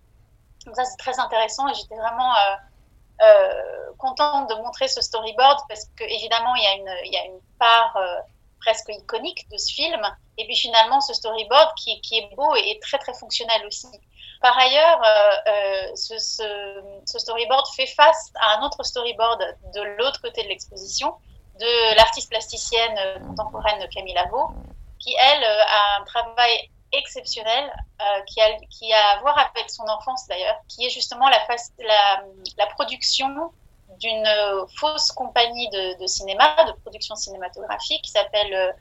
Donc 0.64 0.74
ça, 0.74 0.84
c'est 0.84 0.96
très 0.96 1.18
intéressant 1.18 1.68
et 1.68 1.74
j'étais 1.74 1.96
vraiment... 1.96 2.32
Euh, 2.34 2.56
euh, 3.22 3.94
contente 3.96 4.50
de 4.50 4.54
montrer 4.56 4.88
ce 4.88 5.00
storyboard 5.00 5.58
parce 5.70 5.86
que 5.96 6.04
évidemment 6.04 6.54
il 6.54 6.62
y 6.62 6.66
a 6.66 6.74
une, 6.74 7.06
il 7.06 7.12
y 7.14 7.16
a 7.16 7.24
une 7.24 7.40
part 7.58 7.98
presque 8.60 8.90
iconique 8.90 9.48
de 9.50 9.56
ce 9.56 9.72
film 9.72 10.02
et 10.36 10.44
puis 10.44 10.54
finalement 10.54 11.00
ce 11.00 11.14
storyboard 11.14 11.72
qui, 11.76 11.98
qui 12.02 12.18
est 12.18 12.28
beau 12.36 12.54
et, 12.56 12.78
très 12.82 12.98
très 12.98 13.14
fonctionnel 13.14 13.64
aussi. 13.66 13.86
Par 14.42 14.58
ailleurs, 14.58 15.00
ce, 15.94 16.18
ce, 16.18 17.18
storyboard 17.18 17.66
fait 17.74 17.86
face 17.86 18.32
à 18.38 18.58
un 18.58 18.66
autre 18.66 18.82
storyboard 18.82 19.42
de 19.72 19.80
l'autre 19.96 20.20
côté 20.20 20.42
de 20.42 20.48
l'exposition 20.48 21.14
de 21.58 21.96
l'artiste 21.96 22.30
plasticienne 22.30 22.98
contemporaine 23.26 23.86
Camille 23.88 24.14
Lavaux, 24.14 24.50
qui 24.98 25.14
elle 25.18 25.44
a 25.44 26.00
un 26.00 26.04
travail 26.04 26.70
exceptionnel 26.92 27.72
euh, 28.00 28.22
qui, 28.26 28.40
a, 28.40 28.56
qui 28.70 28.92
a 28.92 29.10
à 29.10 29.20
voir 29.20 29.38
avec 29.38 29.68
son 29.70 29.84
enfance 29.84 30.26
d'ailleurs, 30.28 30.56
qui 30.68 30.86
est 30.86 30.90
justement 30.90 31.28
la, 31.28 31.38
la, 31.78 32.24
la 32.58 32.66
production 32.66 33.28
d'une 33.98 34.28
fausse 34.78 35.10
compagnie 35.12 35.68
de, 35.70 36.06
cinéma, 36.06 36.64
de 36.64 36.72
production 36.82 37.14
cinématographique 37.14 38.02
qui 38.02 38.10
s'appelle 38.10 38.52
euh, 38.52 38.72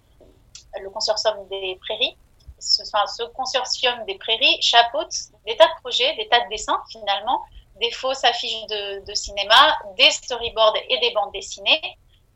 le 0.82 0.90
Consortium 0.90 1.48
des 1.50 1.78
Prairies. 1.82 2.18
Ce, 2.58 3.24
consortium 3.36 4.06
des 4.06 4.18
prairies 4.18 4.60
chapeaute 4.62 5.14
des 5.46 5.56
tas 5.56 5.68
de 5.68 5.82
projets, 5.82 6.16
des 6.16 6.28
tas 6.30 6.40
de 6.40 6.50
dessins 6.50 6.82
finalement, 6.90 7.44
des 7.80 7.92
fausses 7.92 8.24
affiches 8.24 8.66
de 8.68 9.14
cinéma, 9.14 9.78
des 9.98 10.10
storyboards 10.10 10.76
et 10.90 10.98
des 11.00 11.12
bandes 11.12 11.34
dessinées, 11.34 11.82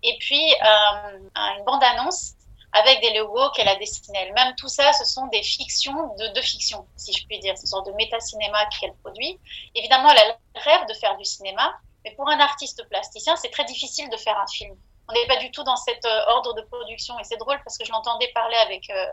et 0.04 0.18
puis 0.20 0.54
euh, 0.54 1.18
une 1.58 1.64
bande-annonce 1.66 2.34
avec 2.72 3.02
des 3.02 3.18
logos 3.18 3.50
qu'elle 3.52 3.68
a 3.68 3.76
dessinés 3.76 4.20
elle-même. 4.20 4.54
Tout 4.56 4.68
ça, 4.68 4.94
ce 4.94 5.04
sont 5.04 5.26
des 5.28 5.42
fictions 5.42 6.16
de, 6.18 6.42
fiction, 6.42 6.86
si 6.96 7.14
je 7.14 7.26
puis 7.26 7.40
dire. 7.40 7.58
Ce 7.58 7.66
sont 7.66 7.82
de 7.82 7.92
méta-cinéma 7.94 8.66
qu'elle 8.68 8.94
produit. 8.96 9.40
Évidemment, 9.76 10.12
elle 10.12 10.38
rêve 10.56 10.88
de 10.88 10.94
faire 10.94 11.18
du 11.18 11.26
cinéma, 11.26 11.74
mais 12.06 12.12
pour 12.12 12.30
un 12.30 12.40
artiste 12.40 12.88
plasticien, 12.90 13.36
c'est 13.38 13.50
très 13.50 13.66
difficile 13.66 14.10
de 14.10 14.18
faire 14.18 14.38
un 14.38 14.48
film. 14.48 14.76
On 15.10 15.14
n'est 15.14 15.26
pas 15.26 15.38
du 15.38 15.50
tout 15.50 15.64
dans 15.64 15.76
cet 15.76 16.06
euh, 16.06 16.26
ordre 16.28 16.54
de 16.54 16.62
production. 16.62 17.18
Et 17.18 17.24
c'est 17.24 17.38
drôle 17.38 17.60
parce 17.64 17.78
que 17.78 17.86
je 17.86 17.92
l'entendais 17.92 18.32
parler 18.36 18.58
avec, 18.58 18.88
euh, 18.92 19.08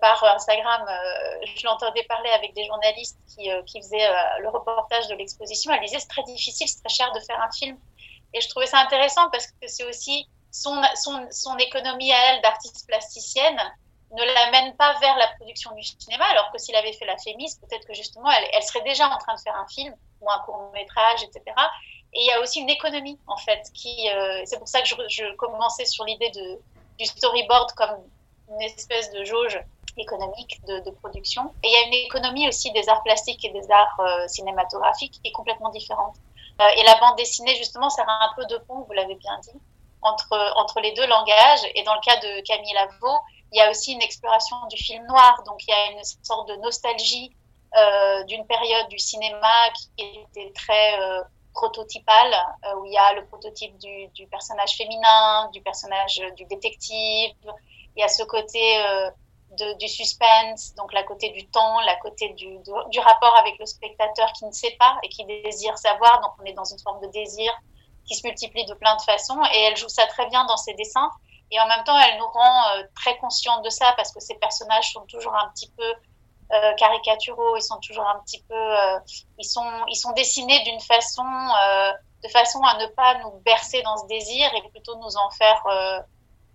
par 0.00 0.24
Instagram, 0.24 0.86
je 1.44 1.66
l'entendais 1.66 2.04
parler 2.04 2.30
avec 2.30 2.54
des 2.54 2.64
journalistes 2.64 3.18
qui 3.26 3.80
faisaient 3.80 4.08
le 4.38 4.48
reportage 4.48 5.08
de 5.08 5.16
l'exposition. 5.16 5.72
Elle 5.72 5.80
disait 5.80 5.98
c'est 5.98 6.08
très 6.08 6.22
difficile, 6.22 6.68
c'est 6.68 6.80
très 6.80 6.94
cher 6.94 7.12
de 7.12 7.18
faire 7.18 7.42
un 7.42 7.50
film. 7.50 7.76
Et 8.34 8.40
je 8.40 8.48
trouvais 8.48 8.66
ça 8.66 8.78
intéressant 8.80 9.30
parce 9.30 9.46
que 9.46 9.66
c'est 9.66 9.84
aussi 9.84 10.28
son, 10.50 11.58
économie 11.58 12.12
à 12.12 12.32
elle 12.32 12.42
d'artiste 12.42 12.86
plasticienne 12.86 13.60
ne 14.12 14.22
l'amène 14.22 14.76
pas 14.76 14.96
vers 15.00 15.16
la 15.16 15.28
production 15.36 15.72
du 15.74 15.82
cinéma, 15.82 16.24
alors 16.26 16.52
que 16.52 16.58
s'il 16.58 16.76
avait 16.76 16.92
fait 16.92 17.04
la 17.04 17.16
Fémis, 17.18 17.56
peut-être 17.60 17.86
que 17.86 17.94
justement, 17.94 18.30
elle, 18.30 18.62
serait 18.62 18.82
déjà 18.82 19.08
en 19.08 19.18
train 19.18 19.34
de 19.34 19.40
faire 19.40 19.56
un 19.56 19.66
film 19.66 19.92
ou 20.20 20.30
un 20.30 20.38
court 20.40 20.70
métrage, 20.72 21.24
etc. 21.24 21.42
Et 22.12 22.20
il 22.20 22.26
y 22.26 22.30
a 22.30 22.40
aussi 22.40 22.60
une 22.60 22.70
économie, 22.70 23.18
en 23.26 23.36
fait, 23.36 23.62
qui, 23.74 24.08
euh, 24.10 24.42
c'est 24.44 24.58
pour 24.58 24.68
ça 24.68 24.82
que 24.82 24.88
je, 24.88 25.34
commençais 25.34 25.84
sur 25.84 26.04
l'idée 26.04 26.30
du 26.30 27.04
storyboard 27.04 27.72
comme 27.72 28.04
une 28.50 28.62
espèce 28.62 29.10
de 29.10 29.24
jauge 29.24 29.58
économique 29.96 30.60
de, 30.66 30.78
de, 30.80 30.90
production. 30.90 31.52
Et 31.64 31.68
il 31.68 31.72
y 31.72 31.76
a 31.76 31.86
une 31.86 32.06
économie 32.06 32.46
aussi 32.46 32.70
des 32.72 32.88
arts 32.88 33.02
plastiques 33.02 33.44
et 33.44 33.50
des 33.50 33.68
arts 33.70 34.00
euh, 34.00 34.28
cinématographiques 34.28 35.20
qui 35.22 35.28
est 35.28 35.32
complètement 35.32 35.70
différente. 35.70 36.14
Euh, 36.60 36.68
et 36.76 36.82
la 36.84 36.98
bande 37.00 37.16
dessinée, 37.16 37.54
justement, 37.56 37.90
sert 37.90 38.08
un 38.08 38.32
peu 38.36 38.44
de 38.46 38.58
pont, 38.58 38.84
vous 38.86 38.92
l'avez 38.92 39.16
bien 39.16 39.38
dit, 39.40 39.58
entre, 40.02 40.52
entre 40.56 40.80
les 40.80 40.92
deux 40.92 41.06
langages. 41.06 41.60
Et 41.74 41.82
dans 41.82 41.94
le 41.94 42.00
cas 42.00 42.16
de 42.16 42.40
Camille 42.42 42.74
Lavaux, 42.74 43.18
il 43.52 43.58
y 43.58 43.60
a 43.60 43.70
aussi 43.70 43.92
une 43.92 44.02
exploration 44.02 44.56
du 44.68 44.76
film 44.76 45.06
noir. 45.06 45.42
Donc 45.46 45.62
il 45.66 45.70
y 45.70 45.72
a 45.72 45.92
une 45.92 46.04
sorte 46.04 46.48
de 46.48 46.56
nostalgie 46.56 47.34
euh, 47.76 48.24
d'une 48.24 48.46
période 48.46 48.88
du 48.88 48.98
cinéma 48.98 49.70
qui 49.76 49.90
était 49.98 50.52
très 50.54 51.00
euh, 51.00 51.22
prototypale, 51.54 52.34
euh, 52.66 52.76
où 52.76 52.86
il 52.86 52.92
y 52.92 52.96
a 52.96 53.14
le 53.14 53.26
prototype 53.26 53.76
du, 53.78 54.08
du, 54.08 54.26
personnage 54.26 54.76
féminin, 54.76 55.50
du 55.52 55.60
personnage 55.60 56.20
du 56.36 56.44
détective. 56.46 57.34
Il 57.96 58.00
y 58.00 58.02
a 58.02 58.08
ce 58.08 58.24
côté 58.24 58.82
du 59.78 59.88
suspense, 59.88 60.74
donc 60.76 60.92
la 60.92 61.02
côté 61.02 61.30
du 61.30 61.46
temps, 61.48 61.80
la 61.80 61.96
côté 61.96 62.30
du, 62.30 62.58
du 62.90 63.00
rapport 63.00 63.36
avec 63.38 63.58
le 63.58 63.66
spectateur 63.66 64.32
qui 64.32 64.44
ne 64.44 64.52
sait 64.52 64.76
pas 64.78 64.96
et 65.02 65.08
qui 65.08 65.24
désire 65.24 65.76
savoir. 65.78 66.20
Donc 66.20 66.32
on 66.40 66.44
est 66.44 66.52
dans 66.52 66.64
une 66.64 66.78
forme 66.78 67.00
de 67.00 67.08
désir 67.08 67.52
qui 68.06 68.14
se 68.14 68.26
multiplie 68.26 68.64
de 68.66 68.74
plein 68.74 68.96
de 68.96 69.02
façons 69.02 69.40
et 69.54 69.60
elle 69.62 69.76
joue 69.76 69.88
ça 69.88 70.06
très 70.06 70.26
bien 70.28 70.44
dans 70.46 70.56
ses 70.56 70.74
dessins. 70.74 71.10
Et 71.50 71.60
en 71.60 71.66
même 71.66 71.84
temps 71.84 71.98
elle 71.98 72.18
nous 72.18 72.28
rend 72.28 72.68
euh, 72.76 72.82
très 72.94 73.16
consciente 73.18 73.64
de 73.64 73.70
ça 73.70 73.92
parce 73.96 74.12
que 74.12 74.20
ces 74.20 74.34
personnages 74.36 74.92
sont 74.92 75.04
toujours 75.06 75.34
un 75.34 75.48
petit 75.50 75.70
peu 75.76 75.94
euh, 76.52 76.74
caricaturaux, 76.74 77.56
ils 77.56 77.62
sont 77.62 77.78
toujours 77.78 78.06
un 78.06 78.20
petit 78.20 78.42
peu, 78.48 78.54
euh, 78.54 78.98
ils 79.38 79.44
sont 79.44 79.84
ils 79.88 79.96
sont 79.96 80.12
dessinés 80.12 80.62
d'une 80.64 80.80
façon 80.80 81.24
de 82.22 82.28
façon 82.28 82.62
à 82.62 82.78
ne 82.78 82.86
pas 82.86 83.18
nous 83.18 83.40
bercer 83.44 83.82
dans 83.82 83.96
ce 83.98 84.06
désir 84.06 84.50
et 84.54 84.68
plutôt 84.70 84.96
nous 84.96 85.16
en 85.16 85.30
faire 85.30 85.62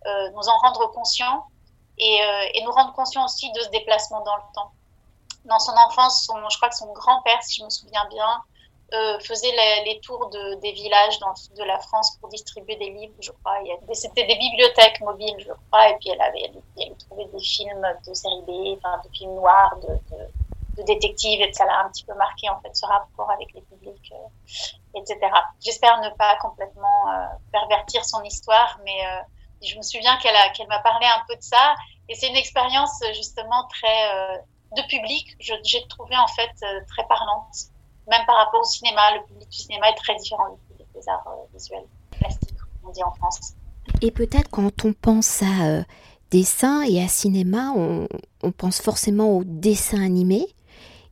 nous 0.06 0.50
en 0.50 0.58
rendre 0.58 0.92
conscients 0.92 1.46
et, 2.00 2.20
et 2.54 2.64
nous 2.64 2.72
rendre 2.72 2.94
conscients 2.94 3.26
aussi 3.26 3.52
de 3.52 3.60
ce 3.60 3.70
déplacement 3.70 4.22
dans 4.22 4.36
le 4.36 4.42
temps. 4.54 4.72
dans 5.46 5.60
son 5.60 5.74
enfance, 5.74 6.30
je 6.50 6.58
crois 6.58 6.70
que 6.70 6.76
son 6.76 6.92
grand-père, 6.94 7.42
si 7.44 7.60
je 7.60 7.66
me 7.66 7.70
souviens 7.70 8.06
bien, 8.10 8.44
euh, 8.92 9.20
faisait 9.20 9.52
les, 9.86 10.00
tours 10.00 10.30
de, 10.30 10.56
des 10.62 10.72
villages 10.72 11.20
dans, 11.20 11.34
de 11.56 11.64
la 11.64 11.78
France 11.78 12.18
pour 12.20 12.30
distribuer 12.30 12.76
des 12.76 12.90
livres, 12.90 13.14
je 13.20 13.32
crois. 13.32 13.60
C'était 13.94 14.26
des 14.26 14.36
bibliothèques 14.36 15.00
mobiles, 15.02 15.36
je 15.38 15.52
crois, 15.68 15.90
et 15.90 15.98
puis 15.98 16.10
elle 16.10 16.22
avait, 16.22 16.52
elle, 16.80 16.96
trouvé 16.98 17.26
des 17.26 17.40
films 17.40 17.88
de 18.08 18.14
série 18.16 18.42
B, 18.48 18.78
enfin, 18.78 19.00
de 19.06 19.16
films 19.16 19.36
noirs, 19.36 19.78
de, 19.78 20.84
détectives, 20.84 21.42
et 21.42 21.54
ça 21.54 21.66
l'a 21.66 21.82
un 21.82 21.90
petit 21.90 22.04
peu 22.04 22.16
marqué, 22.16 22.50
en 22.50 22.60
fait, 22.62 22.76
ce 22.76 22.86
rapport 22.88 23.30
avec 23.30 23.54
les 23.54 23.62
publics, 23.62 24.12
euh, 24.12 25.00
etc. 25.00 25.20
J'espère 25.60 26.02
ne 26.02 26.10
pas 26.12 26.38
complètement 26.38 27.12
euh, 27.12 27.26
pervertir 27.52 28.04
son 28.04 28.24
histoire, 28.24 28.80
mais 28.86 29.06
je 29.62 29.76
me 29.78 29.82
souviens 29.82 30.18
qu'elle 30.18 30.68
m'a 30.68 30.80
parlé 30.80 31.06
un 31.06 31.24
peu 31.28 31.36
de 31.36 31.42
ça, 31.42 31.76
et 32.08 32.16
c'est 32.16 32.28
une 32.28 32.36
expérience, 32.36 33.02
justement, 33.16 33.68
très 33.68 34.40
de 34.78 34.82
public, 34.88 35.36
j'ai 35.40 35.88
trouvé, 35.88 36.16
en 36.16 36.28
fait, 36.28 36.52
très 36.88 37.06
parlante 37.08 37.72
même 38.10 38.26
par 38.26 38.38
rapport 38.38 38.62
au 38.62 38.66
cinéma, 38.66 39.02
le 39.16 39.26
public 39.26 39.50
du 39.50 39.58
cinéma 39.58 39.90
est 39.90 39.96
très 39.96 40.16
différent 40.16 40.50
du 40.52 40.58
public 40.68 40.88
des 40.94 41.08
arts 41.08 41.28
euh, 41.28 41.46
visuels 41.54 41.86
plastiques, 42.12 42.58
on 42.84 42.92
dit 42.92 43.04
en 43.04 43.12
France. 43.14 43.54
Et 44.02 44.12
peut-être 44.12 44.50
quand 44.50 44.86
on 44.86 44.94
pense 44.94 45.44
à 45.44 45.68
euh, 45.68 45.84
dessin 46.32 46.82
et 46.84 47.02
à 47.04 47.08
cinéma, 47.08 47.72
on, 47.76 48.08
pense 48.52 48.82
forcément 48.82 49.38
au 49.38 49.44
dessin 49.44 50.04
animé. 50.04 50.48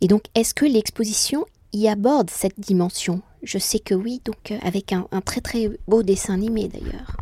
Et 0.02 0.08
donc, 0.08 0.24
est-ce 0.36 0.54
que 0.54 0.66
l'exposition 0.66 1.46
y 1.74 1.88
aborde 1.88 2.30
cette 2.30 2.60
dimension? 2.60 3.22
Je 3.44 3.58
sais 3.58 3.80
que 3.80 3.94
oui, 3.94 4.22
donc 4.26 4.52
euh, 4.52 4.58
avec 4.64 4.92
un, 4.92 5.08
un 5.12 5.22
très 5.22 5.42
très 5.42 5.70
beau 5.88 6.04
dessin 6.04 6.34
animé 6.34 6.68
d'ailleurs. 6.68 7.18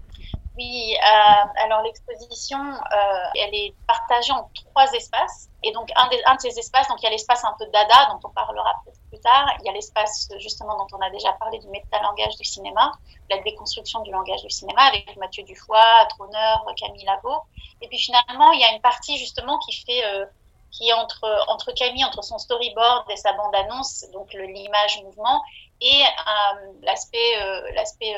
Oui, 0.58 0.96
euh, 0.96 1.64
alors 1.66 1.82
l'exposition, 1.82 2.58
euh, 2.60 3.26
elle 3.36 3.54
est 3.54 3.76
partagée 3.88 4.32
en 4.32 4.50
trois 4.54 4.90
espaces. 4.94 5.50
Et 5.64 5.72
donc, 5.74 5.90
un, 5.98 6.08
des, 6.08 6.22
un 6.26 6.36
de 6.36 6.40
ces 6.40 6.58
espaces, 6.58 6.88
donc 6.88 7.02
il 7.02 7.04
y 7.04 7.08
a 7.08 7.10
l'espace 7.10 7.44
un 7.44 7.54
peu 7.60 7.66
dada, 7.68 8.06
dont 8.12 8.30
on 8.30 8.32
parlera 8.32 8.72
peut-être 8.86 9.02
plus 9.10 9.20
tard. 9.20 9.48
Il 9.60 9.66
y 9.66 9.70
a 9.70 9.74
l'espace, 9.74 10.30
justement, 10.38 10.78
dont 10.78 10.88
on 10.98 11.02
a 11.02 11.10
déjà 11.10 11.34
parlé 11.34 11.60
du 11.60 11.68
métalangage 11.68 12.38
du 12.38 12.46
cinéma, 12.46 12.94
la 13.30 13.40
déconstruction 13.40 14.00
du 14.04 14.12
langage 14.12 14.44
du 14.44 14.50
cinéma, 14.50 14.84
avec 14.84 15.18
Mathieu 15.18 15.44
Dufoy, 15.44 16.08
Troneur, 16.10 16.66
Camille 16.78 17.04
Labo. 17.04 17.42
Et 17.82 17.90
puis 17.90 17.98
finalement, 17.98 18.54
il 18.54 18.62
y 18.62 18.64
a 18.64 18.72
une 18.72 18.82
partie, 18.82 19.18
justement, 19.18 19.58
qui 19.60 19.74
fait. 19.74 20.06
Euh, 20.06 20.26
qui 20.72 20.90
est 20.90 20.94
entre, 20.94 21.46
entre 21.48 21.72
Camille, 21.72 22.04
entre 22.04 22.22
son 22.22 22.38
storyboard 22.38 23.10
et 23.10 23.16
sa 23.16 23.32
bande-annonce, 23.32 24.04
donc 24.12 24.34
l'image 24.34 25.02
mouvement, 25.04 25.42
et 25.80 26.04
l'aspect 26.82 27.40
l'aspect 27.74 28.14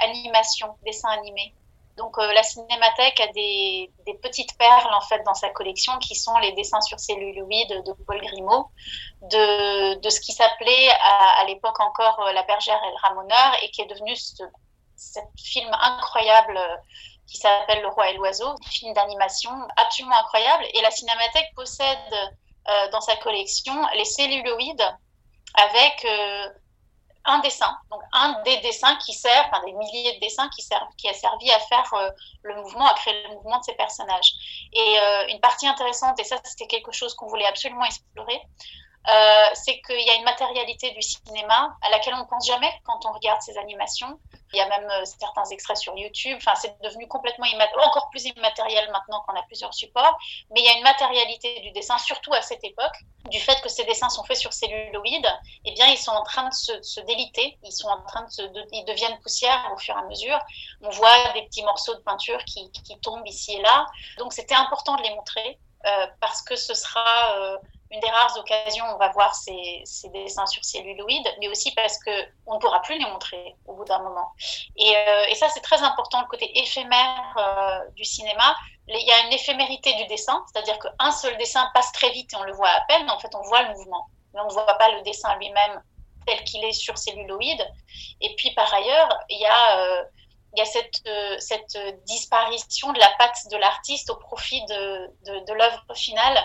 animation, 0.00 0.74
dessin 0.84 1.08
animé. 1.10 1.54
Donc 1.96 2.18
euh, 2.18 2.32
la 2.32 2.42
Cinémathèque 2.42 3.20
a 3.20 3.26
des, 3.28 3.90
petites 4.22 4.56
perles 4.56 4.94
en 4.94 5.00
fait 5.02 5.22
dans 5.24 5.34
sa 5.34 5.50
collection 5.50 5.98
qui 5.98 6.14
sont 6.14 6.36
les 6.38 6.52
dessins 6.52 6.80
sur 6.80 6.98
celluloïd 6.98 7.68
de 7.84 7.92
Paul 8.06 8.20
Grimaud, 8.20 8.70
de, 9.22 10.08
ce 10.08 10.20
qui 10.20 10.32
s'appelait 10.32 10.88
à, 11.00 11.44
l'époque 11.46 11.78
encore 11.80 12.20
euh, 12.20 12.32
La 12.32 12.42
Bergère 12.44 12.80
et 12.84 12.90
le 12.90 12.96
Ramoneur 13.02 13.56
et 13.62 13.70
qui 13.70 13.82
est 13.82 13.86
devenu 13.86 14.14
ce, 14.16 14.42
film 15.36 15.70
incroyable 15.72 16.56
euh, 16.56 16.76
qui 17.26 17.38
s'appelle 17.38 17.80
Le 17.82 17.88
Roi 17.88 18.10
et 18.10 18.14
l'Oiseau, 18.14 18.54
film 18.68 18.92
d'animation 18.92 19.50
absolument 19.76 20.16
incroyable. 20.16 20.64
Et 20.74 20.80
la 20.82 20.90
Cinémathèque 20.90 21.54
possède 21.54 21.98
dans 22.92 23.00
sa 23.00 23.16
collection 23.16 23.72
les 23.94 24.04
celluloïdes 24.04 24.96
avec 25.54 26.06
un 27.24 27.38
dessin, 27.40 27.76
donc 27.90 28.00
un 28.12 28.42
des 28.42 28.58
dessins 28.58 28.96
qui 28.96 29.12
sert, 29.12 29.48
enfin 29.48 29.62
des 29.64 29.72
milliers 29.72 30.14
de 30.14 30.20
dessins 30.20 30.48
qui 30.48 30.62
servent, 30.62 30.88
qui 30.96 31.08
a 31.08 31.14
servi 31.14 31.50
à 31.50 31.58
faire 31.58 31.94
euh, 31.94 32.10
le 32.42 32.56
mouvement, 32.56 32.86
à 32.86 32.94
créer 32.94 33.22
le 33.24 33.34
mouvement 33.34 33.58
de 33.58 33.64
ces 33.64 33.74
personnages. 33.74 34.32
Et 34.72 34.98
euh, 34.98 35.28
une 35.28 35.40
partie 35.40 35.66
intéressante, 35.66 36.18
et 36.18 36.24
ça 36.24 36.36
c'était 36.44 36.66
quelque 36.66 36.92
chose 36.92 37.14
qu'on 37.14 37.26
voulait 37.26 37.46
absolument 37.46 37.84
explorer, 37.84 38.40
euh, 39.08 39.46
c'est 39.54 39.80
qu'il 39.80 40.00
y 40.00 40.10
a 40.10 40.14
une 40.16 40.24
matérialité 40.24 40.90
du 40.90 41.00
cinéma 41.00 41.74
à 41.80 41.90
laquelle 41.90 42.14
on 42.14 42.20
ne 42.20 42.28
pense 42.28 42.46
jamais 42.46 42.70
quand 42.84 43.00
on 43.06 43.12
regarde 43.12 43.40
ces 43.40 43.56
animations. 43.56 44.20
Il 44.52 44.58
y 44.58 44.60
a 44.60 44.68
même 44.68 44.88
euh, 44.90 45.04
certains 45.04 45.44
extraits 45.46 45.78
sur 45.78 45.96
YouTube. 45.96 46.36
Enfin, 46.36 46.54
c'est 46.54 46.78
devenu 46.82 47.08
complètement 47.08 47.46
encore 47.86 48.10
plus 48.10 48.26
immatériel 48.26 48.90
maintenant 48.90 49.22
qu'on 49.26 49.34
a 49.38 49.42
plusieurs 49.44 49.72
supports. 49.72 50.18
Mais 50.50 50.60
il 50.60 50.66
y 50.66 50.68
a 50.68 50.76
une 50.76 50.82
matérialité 50.82 51.60
du 51.60 51.70
dessin, 51.70 51.96
surtout 51.96 52.34
à 52.34 52.42
cette 52.42 52.62
époque, 52.62 52.94
du 53.30 53.40
fait 53.40 53.58
que 53.62 53.70
ces 53.70 53.84
dessins 53.84 54.10
sont 54.10 54.24
faits 54.24 54.36
sur 54.36 54.52
celluloïd. 54.52 55.26
Eh 55.64 55.72
bien, 55.72 55.86
ils 55.86 55.98
sont 55.98 56.12
en 56.12 56.22
train 56.22 56.48
de 56.48 56.54
se, 56.54 57.00
déliter. 57.00 57.58
Ils 57.62 57.72
sont 57.72 57.88
en 57.88 58.02
train 58.02 58.24
de, 58.24 58.30
se, 58.30 58.42
ils 58.72 58.84
deviennent 58.84 59.18
poussière 59.20 59.70
au 59.72 59.78
fur 59.78 59.96
et 59.96 59.98
à 59.98 60.04
mesure. 60.04 60.38
On 60.82 60.90
voit 60.90 61.32
des 61.32 61.42
petits 61.44 61.62
morceaux 61.62 61.94
de 61.94 62.00
peinture 62.00 62.44
qui, 62.44 62.70
tombent 63.02 63.26
ici 63.26 63.54
et 63.54 63.62
là. 63.62 63.86
Donc, 64.18 64.34
c'était 64.34 64.54
important 64.54 64.96
de 64.96 65.02
les 65.02 65.14
montrer 65.14 65.58
euh, 65.86 66.06
parce 66.20 66.42
que 66.42 66.54
ce 66.54 66.74
sera 66.74 67.58
une 67.90 68.00
des 68.00 68.10
rares 68.10 68.36
occasions 68.38 68.84
où 68.84 68.94
on 68.94 68.98
va 68.98 69.08
voir 69.08 69.34
ces, 69.34 69.82
dessins 70.12 70.46
sur 70.46 70.64
celluloïd, 70.64 71.26
mais 71.40 71.48
aussi 71.48 71.72
parce 71.72 71.98
qu'on 71.98 72.54
ne 72.54 72.58
pourra 72.60 72.80
plus 72.82 72.98
les 72.98 73.04
montrer 73.04 73.56
au 73.66 73.74
bout 73.74 73.84
d'un 73.84 73.98
moment. 73.98 74.32
Et, 74.76 74.96
euh, 74.96 75.34
ça, 75.34 75.48
c'est 75.48 75.60
très 75.60 75.82
important, 75.82 76.20
le 76.20 76.26
côté 76.28 76.50
éphémère 76.58 77.34
euh, 77.36 77.90
du 77.96 78.04
cinéma. 78.04 78.54
Il 78.86 79.06
y 79.06 79.12
a 79.12 79.26
une 79.26 79.32
éphémérité 79.32 79.94
du 79.94 80.06
dessin, 80.06 80.44
c'est-à-dire 80.52 80.78
qu'un 80.78 81.10
seul 81.10 81.36
dessin 81.38 81.68
passe 81.74 81.90
très 81.92 82.10
vite 82.10 82.32
et 82.32 82.36
on 82.36 82.44
le 82.44 82.52
voit 82.52 82.68
à 82.68 82.80
peine. 82.82 83.10
En 83.10 83.18
fait, 83.18 83.34
on 83.34 83.42
voit 83.42 83.62
le 83.62 83.74
mouvement, 83.74 84.06
mais 84.34 84.40
on 84.40 84.46
ne 84.46 84.52
voit 84.52 84.66
pas 84.78 84.90
le 84.90 85.02
dessin 85.02 85.34
lui-même 85.36 85.82
tel 86.26 86.44
qu'il 86.44 86.62
est 86.64 86.72
sur 86.72 86.96
celluloïd. 86.96 87.60
Et 88.20 88.34
puis, 88.36 88.52
par 88.54 88.72
ailleurs, 88.72 89.18
il 89.28 89.38
y 89.38 89.46
a... 89.46 89.78
Euh, 89.78 90.04
cette, 90.64 91.78
disparition 92.06 92.92
de 92.92 92.98
la 92.98 93.08
patte 93.20 93.46
de 93.52 93.56
l'artiste 93.56 94.10
au 94.10 94.16
profit 94.16 94.60
de 94.66 95.52
l'œuvre 95.52 95.84
finale 95.94 96.44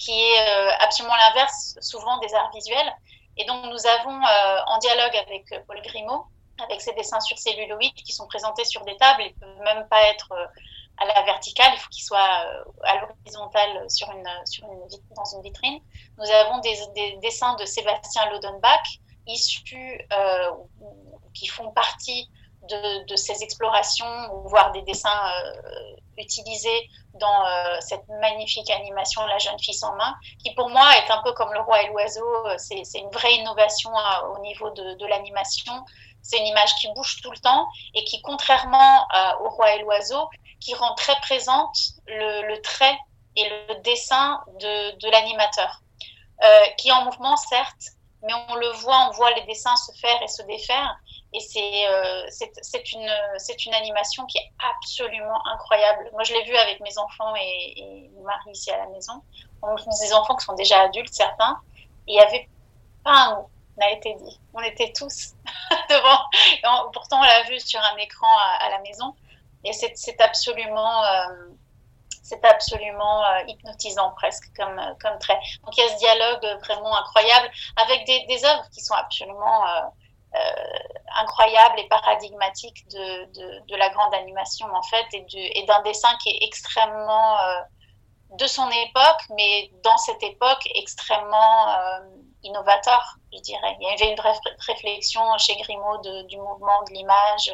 qui 0.00 0.12
est 0.12 0.40
euh, 0.48 0.70
absolument 0.80 1.14
l'inverse 1.14 1.76
souvent 1.80 2.18
des 2.18 2.34
arts 2.34 2.50
visuels. 2.52 2.92
Et 3.36 3.44
donc 3.44 3.64
nous 3.66 3.86
avons 3.86 4.16
euh, 4.16 4.60
en 4.66 4.78
dialogue 4.78 5.14
avec 5.16 5.52
euh, 5.52 5.60
Paul 5.66 5.80
Grimaud, 5.82 6.26
avec 6.64 6.80
ses 6.80 6.94
dessins 6.94 7.20
sur 7.20 7.38
celluloïd 7.38 7.92
qui 7.94 8.12
sont 8.12 8.26
présentés 8.26 8.64
sur 8.64 8.82
des 8.84 8.96
tables, 8.96 9.22
ils 9.22 9.34
ne 9.34 9.40
peuvent 9.40 9.62
même 9.62 9.86
pas 9.88 10.02
être 10.08 10.32
à 10.98 11.06
la 11.06 11.22
verticale, 11.22 11.70
il 11.74 11.78
faut 11.78 11.88
qu'ils 11.88 12.04
soient 12.04 12.44
à 12.84 12.96
l'horizontale 13.00 13.88
sur 13.88 14.10
une, 14.10 14.28
sur 14.44 14.64
une, 14.70 14.80
dans 15.16 15.24
une 15.24 15.42
vitrine. 15.42 15.80
Nous 16.18 16.30
avons 16.30 16.58
des, 16.58 16.76
des 16.94 17.16
dessins 17.22 17.54
de 17.56 17.64
Sébastien 17.64 18.28
Lodenbach, 18.30 18.98
issus, 19.26 20.06
qui 21.32 21.46
font 21.46 21.70
partie 21.70 22.28
de, 23.06 23.16
ces 23.16 23.42
explorations, 23.42 24.42
voire 24.44 24.72
des 24.72 24.82
dessins 24.82 25.10
euh, 25.10 25.96
utilisés 26.18 26.88
dans 27.14 27.46
euh, 27.46 27.76
cette 27.80 28.06
magnifique 28.20 28.70
animation 28.70 29.24
La 29.26 29.38
jeune 29.38 29.58
fille 29.58 29.74
sans 29.74 29.94
main, 29.96 30.14
qui 30.42 30.54
pour 30.54 30.68
moi 30.68 30.96
est 30.96 31.10
un 31.10 31.22
peu 31.22 31.32
comme 31.32 31.52
Le 31.52 31.60
roi 31.60 31.82
et 31.82 31.88
l'oiseau, 31.88 32.46
euh, 32.46 32.54
c'est 32.58 32.98
une 32.98 33.10
vraie 33.10 33.34
innovation 33.34 33.90
au 34.34 34.40
niveau 34.40 34.70
de, 34.70 35.06
l'animation. 35.06 35.72
C'est 36.22 36.38
une 36.38 36.46
image 36.46 36.74
qui 36.76 36.88
bouge 36.94 37.20
tout 37.22 37.30
le 37.30 37.38
temps 37.38 37.66
et 37.94 38.04
qui, 38.04 38.20
contrairement 38.22 39.06
au 39.40 39.48
roi 39.48 39.74
et 39.74 39.82
l'oiseau, 39.82 40.28
qui 40.60 40.74
rend 40.74 40.94
très 40.94 41.18
présente 41.20 41.76
le, 42.06 42.60
trait 42.60 42.98
et 43.36 43.48
le 43.48 43.80
dessin 43.80 44.38
de, 44.60 44.98
de 44.98 45.10
l'animateur, 45.10 45.80
qui 46.76 46.88
est 46.88 46.92
en 46.92 47.04
mouvement 47.04 47.36
certes, 47.36 47.96
mais 48.22 48.32
on 48.48 48.54
le 48.54 48.68
voit, 48.78 49.08
on 49.08 49.12
voit 49.12 49.30
les 49.32 49.42
dessins 49.42 49.76
se 49.76 49.92
faire 49.98 50.22
et 50.22 50.28
se 50.28 50.42
défaire. 50.42 50.96
Et 51.32 51.40
c'est 51.40 51.88
euh, 51.88 52.26
c'est 52.28 52.92
une, 52.92 53.08
une 53.66 53.74
animation 53.74 54.26
qui 54.26 54.38
est 54.38 54.52
absolument 54.58 55.46
incroyable. 55.46 56.10
Moi, 56.12 56.24
je 56.24 56.34
l'ai 56.34 56.44
vu 56.44 56.56
avec 56.56 56.80
mes 56.80 56.98
enfants 56.98 57.34
et, 57.36 57.74
et 57.76 58.10
mon 58.14 58.24
mari 58.24 58.50
ici 58.52 58.70
à 58.70 58.78
la 58.78 58.86
maison. 58.88 59.22
On 59.62 59.74
des 59.74 60.12
enfants 60.14 60.36
qui 60.36 60.44
sont 60.44 60.54
déjà 60.54 60.80
adultes, 60.80 61.12
certains. 61.12 61.60
Et 62.08 62.12
il 62.12 62.14
n'y 62.14 62.20
avait 62.20 62.48
pas 63.04 63.12
un 63.12 63.36
mot 63.36 63.50
n'a 63.80 63.90
été 63.92 64.14
dit. 64.14 64.40
On 64.54 64.60
était 64.60 64.92
tous 64.92 65.34
devant. 65.90 66.90
pourtant, 66.92 67.18
on 67.18 67.24
l'a 67.24 67.42
vu 67.44 67.58
sur 67.58 67.80
un 67.80 67.96
écran 67.96 68.28
à, 68.60 68.70
la 68.70 68.78
maison. 68.80 69.14
Et 69.64 69.72
c'est 69.72 70.20
absolument, 70.20 71.04
euh, 71.04 71.48
c'est 72.30 72.44
absolument 72.44 73.24
euh, 73.24 73.42
hypnotisant 73.48 74.12
presque 74.16 74.44
comme, 74.56 74.80
comme 75.02 75.18
trait. 75.18 75.38
Donc 75.64 75.76
il 75.76 75.84
y 75.84 75.86
a 75.86 75.88
ce 75.88 75.98
dialogue 75.98 76.60
vraiment 76.64 76.96
incroyable 76.96 77.50
avec 77.76 78.06
des, 78.06 78.24
des 78.26 78.44
œuvres 78.44 78.68
qui 78.72 78.80
sont 78.80 78.94
absolument 78.94 79.64
euh, 80.36 80.38
incroyable 81.16 81.80
et 81.80 81.88
paradigmatique 81.88 82.86
de, 82.92 83.24
de, 83.66 83.76
la 83.76 83.88
grande 83.88 84.14
animation 84.14 84.68
en 84.72 84.82
fait 84.82 85.04
et 85.12 85.64
d'un 85.64 85.82
dessin 85.82 86.10
qui 86.22 86.28
est 86.28 86.38
extrêmement 86.42 87.36
euh, 87.40 87.60
de 88.38 88.46
son 88.46 88.70
époque, 88.70 89.22
mais 89.30 89.72
dans 89.82 89.96
cette 89.96 90.22
époque 90.22 90.68
extrêmement 90.76 91.68
euh, 91.70 91.98
innovateur, 92.44 93.16
je 93.32 93.40
dirais. 93.40 93.76
Il 93.80 93.88
y 93.88 93.92
avait 93.92 94.12
une 94.12 94.16
vraie 94.16 94.38
réflexion 94.68 95.20
chez 95.38 95.56
Grimaud 95.56 95.98
du 96.28 96.36
mouvement 96.36 96.80
de 96.84 96.92
l'image. 96.92 97.52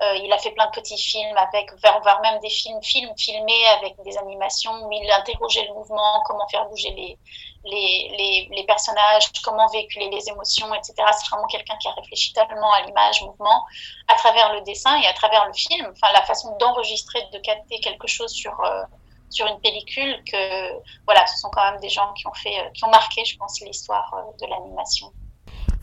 Euh, 0.00 0.14
il 0.22 0.32
a 0.32 0.38
fait 0.38 0.52
plein 0.52 0.66
de 0.66 0.70
petits 0.70 0.96
films 0.96 1.36
avec, 1.36 1.70
voire 1.82 2.20
même 2.20 2.38
des 2.38 2.50
films, 2.50 2.80
filmés 2.82 3.66
avec 3.78 4.00
des 4.04 4.16
animations 4.16 4.72
où 4.86 4.92
il 4.92 5.10
interrogeait 5.10 5.66
le 5.66 5.74
mouvement, 5.74 6.22
comment 6.24 6.46
faire 6.48 6.66
bouger 6.66 6.90
les, 6.90 7.18
les, 7.64 8.48
les, 8.52 8.64
personnages, 8.64 9.24
comment 9.42 9.66
véhiculer 9.68 10.08
les 10.10 10.28
émotions, 10.28 10.72
etc. 10.72 10.94
C'est 11.18 11.28
vraiment 11.28 11.48
quelqu'un 11.48 11.76
qui 11.78 11.88
a 11.88 11.92
réfléchi 11.92 12.32
tellement 12.32 12.72
à 12.74 12.82
l'image, 12.82 13.22
mouvement, 13.22 13.64
à 14.06 14.14
travers 14.14 14.52
le 14.54 14.60
dessin 14.60 15.00
et 15.00 15.06
à 15.06 15.12
travers 15.14 15.46
le 15.46 15.52
film. 15.52 15.90
Enfin, 15.90 16.12
la 16.12 16.22
façon 16.22 16.56
d'enregistrer, 16.58 17.20
de 17.32 17.38
capter 17.38 17.80
quelque 17.80 18.06
chose 18.06 18.30
sur, 18.30 18.58
euh, 18.60 18.84
sur 19.30 19.48
une 19.48 19.60
pellicule 19.60 20.22
que 20.30 20.74
voilà, 21.06 21.26
ce 21.26 21.38
sont 21.38 21.50
quand 21.50 21.72
même 21.72 21.80
des 21.80 21.88
gens 21.88 22.12
qui 22.12 22.24
ont 22.28 22.34
fait, 22.34 22.70
qui 22.72 22.84
ont 22.84 22.90
marqué, 22.90 23.24
je 23.24 23.36
pense, 23.36 23.60
l'histoire 23.62 24.14
de 24.40 24.46
l'animation. 24.46 25.12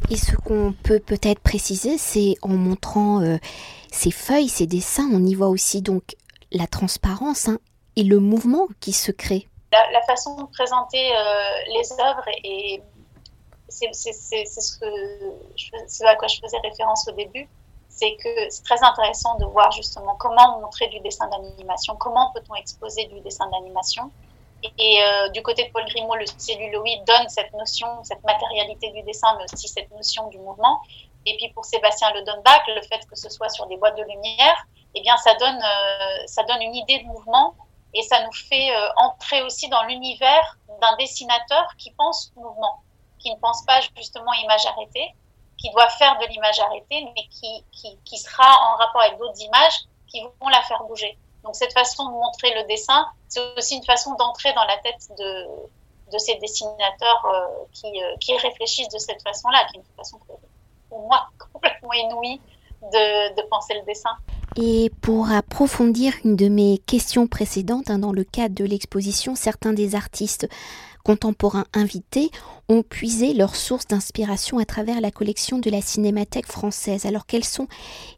Et 0.10 0.18
ce 0.18 0.36
qu'on 0.36 0.74
peut 0.84 1.00
peut-être 1.00 1.40
préciser, 1.40 1.98
c'est 1.98 2.36
en 2.42 2.50
montrant 2.50 3.22
ces 3.92 4.12
feuilles, 4.12 4.50
ces 4.50 4.68
dessins, 4.68 5.10
on 5.12 5.26
y 5.26 5.34
voit 5.34 5.48
aussi 5.48 5.82
donc 5.82 6.16
la 6.52 6.68
transparence 6.68 7.48
hein, 7.48 7.58
et 7.96 8.04
le 8.04 8.20
mouvement 8.20 8.68
qui 8.80 8.94
se 8.94 9.12
crée. 9.12 9.48
La, 9.72 10.02
façon 10.04 10.36
de 10.36 10.48
présenter 10.52 11.12
les 11.74 11.92
œuvres 12.00 12.26
et 12.44 12.82
c'est 13.70 13.92
ce, 14.46 16.06
à 16.06 16.16
quoi 16.16 16.28
je 16.28 16.40
faisais 16.40 16.60
référence 16.60 17.08
au 17.08 17.12
début, 17.12 17.48
c'est 17.90 18.16
que 18.18 18.50
c'est 18.50 18.64
très 18.64 18.82
intéressant 18.84 19.38
de 19.38 19.46
voir 19.46 19.72
justement 19.72 20.16
comment 20.16 20.60
montrer 20.60 20.88
du 20.88 21.00
dessin 21.00 21.28
d'animation, 21.30 21.96
comment 21.96 22.32
peut-on 22.34 22.56
exposer 22.56 23.06
du 23.06 23.20
dessin 23.22 23.50
d'animation. 23.50 24.12
Et, 24.78 25.04
euh, 25.04 25.30
du 25.30 25.42
côté 25.42 25.66
de 25.66 25.72
Paul 25.72 25.86
Grimaud, 25.86 26.16
le 26.16 26.26
celluloïd 26.26 27.04
donne 27.06 27.28
cette 27.30 27.54
notion, 27.54 27.88
cette 28.04 28.24
matérialité 28.24 28.92
du 28.92 29.02
dessin, 29.04 29.36
mais 29.38 29.46
aussi 29.52 29.68
cette 29.68 29.92
notion 29.92 30.28
du 30.28 30.38
mouvement. 30.40 30.82
Et 31.26 31.36
puis 31.38 31.50
pour 31.54 31.66
Sébastien 31.66 32.12
Le 32.14 32.24
Donbach, 32.24 32.64
le 32.68 32.82
fait 32.84 33.06
que 33.10 33.16
ce 33.16 33.30
soit 33.30 33.50
sur 33.50 33.66
des 33.68 33.78
boîtes 33.78 33.98
de 33.98 34.04
lumière, 34.04 34.68
eh 34.94 35.02
bien 35.02 35.18
ça 35.18 35.34
donne, 35.36 35.58
euh, 35.58 36.24
ça 36.28 36.44
donne 36.44 36.62
une 36.62 36.76
idée 36.76 37.00
de 37.00 37.06
mouvement 37.06 37.56
et 37.94 38.02
ça 38.04 38.24
nous 38.24 38.32
fait 38.32 38.76
euh, 38.76 38.88
entrer 38.98 39.42
aussi 39.42 39.68
dans 39.70 39.84
l'univers 39.84 40.58
d'un 40.82 40.96
dessinateur 40.98 41.66
qui 41.78 41.92
pense 41.92 42.32
mouvement 42.36 42.84
qui 43.26 43.32
ne 43.32 43.40
pense 43.40 43.66
pas 43.66 43.82
justement 43.98 44.32
image 44.34 44.66
arrêtée, 44.68 45.16
qui 45.58 45.72
doit 45.72 45.90
faire 45.90 46.18
de 46.20 46.28
l'image 46.28 46.60
arrêtée, 46.60 47.08
mais 47.16 47.28
qui, 47.30 47.66
qui, 47.72 47.98
qui, 48.06 48.18
sera 48.20 48.44
en 48.44 48.76
rapport 48.76 49.02
avec 49.02 49.18
d'autres 49.18 49.42
images 49.42 49.80
qui 50.08 50.22
vont 50.22 50.48
la 50.50 50.62
faire 50.62 50.84
bouger. 50.84 51.18
Donc 51.44 51.56
cette 51.56 51.74
façon 51.74 52.06
de 52.06 52.12
montrer 52.12 52.54
le 52.54 52.68
dessin, 52.68 53.08
c'est 53.36 53.60
aussi 53.60 53.76
une 53.76 53.84
façon 53.84 54.16
d'entrer 54.16 54.54
dans 54.54 54.64
la 54.64 54.78
tête 54.78 55.10
de, 55.18 56.12
de 56.12 56.18
ces 56.18 56.36
dessinateurs 56.36 57.26
euh, 57.26 57.66
qui, 57.74 57.88
euh, 57.88 58.16
qui, 58.20 58.38
réfléchissent 58.38 58.90
de 58.90 58.98
cette 58.98 59.22
façon-là, 59.22 59.66
qui 59.72 59.78
est 59.78 59.82
une 59.82 59.96
façon 59.98 60.20
pour 60.90 61.08
moi 61.08 61.28
complètement 61.54 61.94
inouïe 61.94 62.40
de, 62.82 63.36
de, 63.36 63.42
penser 63.50 63.74
le 63.74 63.86
dessin. 63.86 64.12
Et 64.58 64.92
pour 65.02 65.32
approfondir 65.32 66.14
une 66.24 66.36
de 66.36 66.48
mes 66.48 66.78
questions 66.86 67.28
précédentes, 67.28 67.90
hein, 67.90 68.00
dans 68.00 68.14
le 68.14 68.24
cadre 68.24 68.56
de 68.56 68.64
l'exposition, 68.64 69.36
certains 69.36 69.74
des 69.74 69.96
artistes 69.96 70.48
contemporains 71.06 71.68
invités 71.74 72.32
ont 72.68 72.82
puisé 72.82 73.34
leurs 73.36 73.56
sources 73.56 73.86
d'inspiration 73.86 74.58
à 74.58 74.66
travers 74.66 75.00
la 75.02 75.12
collection 75.12 75.60
de 75.60 75.70
la 75.70 75.80
Cinémathèque 75.80 76.48
française. 76.48 77.06
Alors 77.06 77.28
quels 77.28 77.46
sont 77.46 77.68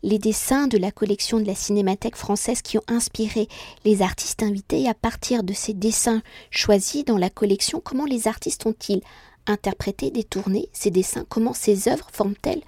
les 0.03 0.17
dessins 0.17 0.67
de 0.67 0.77
la 0.77 0.91
collection 0.91 1.39
de 1.39 1.45
la 1.45 1.53
Cinémathèque 1.53 2.15
française 2.15 2.61
qui 2.61 2.77
ont 2.77 2.83
inspiré 2.87 3.49
les 3.83 4.01
artistes 4.01 4.41
invités 4.41 4.83
et 4.83 4.89
à 4.89 4.93
partir 4.93 5.43
de 5.43 5.51
ces 5.51 5.73
dessins 5.73 6.21
choisis 6.49 7.03
dans 7.03 7.17
la 7.17 7.29
collection, 7.29 7.81
comment 7.83 8.05
les 8.05 8.29
artistes 8.29 8.65
ont-ils 8.65 9.01
interprété, 9.47 10.09
détourné 10.09 10.69
ces 10.71 10.89
dessins? 10.89 11.25
Comment 11.27 11.53
ces 11.53 11.89
œuvres 11.89 12.07
forment-elles 12.13 12.63